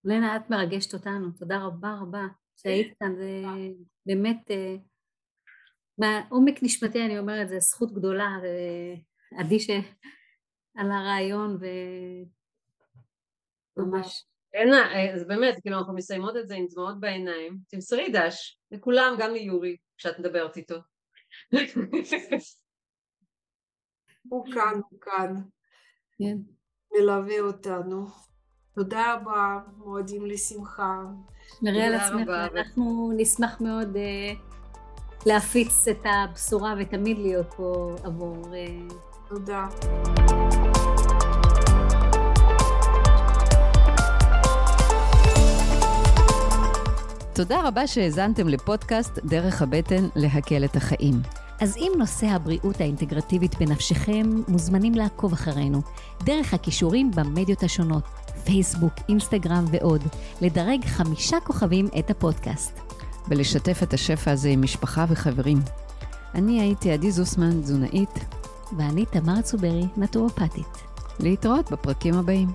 [0.05, 2.26] לנה, את מרגשת אותנו, תודה רבה רבה
[2.57, 3.42] שהיית כאן, זה
[4.07, 4.76] באמת, אה,
[5.98, 8.28] מעומק נשמתי אני אומרת, זו זכות גדולה,
[9.38, 11.59] עדי שעל הרעיון
[13.76, 14.26] וממש.
[14.55, 19.32] לנה, אז באמת, כאילו אנחנו מסיימות את זה עם דמעות בעיניים, תמסרי דש לכולם, גם
[19.32, 20.76] ליורי, כשאת מדברת איתו.
[24.28, 25.34] הוא כאן, הוא כאן.
[26.18, 26.36] כן.
[26.94, 28.07] מלווה אותנו.
[28.74, 31.02] תודה רבה, מועדים לשמחה.
[31.61, 34.38] שמרי על עצמך, אנחנו נשמח מאוד uh,
[35.26, 38.44] להפיץ את הבשורה ותמיד להיות פה עבור...
[38.44, 38.94] Uh...
[39.28, 39.68] תודה.
[47.35, 51.22] תודה רבה שהאזנתם לפודקאסט דרך הבטן להקל את החיים.
[51.61, 55.82] אז אם נושא הבריאות האינטגרטיבית בנפשכם, מוזמנים לעקוב אחרינו,
[56.24, 58.05] דרך הכישורים במדיות השונות,
[58.45, 60.03] פייסבוק, אינסטגרם ועוד,
[60.41, 62.80] לדרג חמישה כוכבים את הפודקאסט.
[63.28, 65.59] ולשתף את השפע הזה עם משפחה וחברים.
[66.35, 68.18] אני הייתי עדי זוסמן, תזונאית.
[68.76, 70.82] ואני תמר צוברי, נטורופטית.
[71.20, 72.49] להתראות בפרקים הבאים.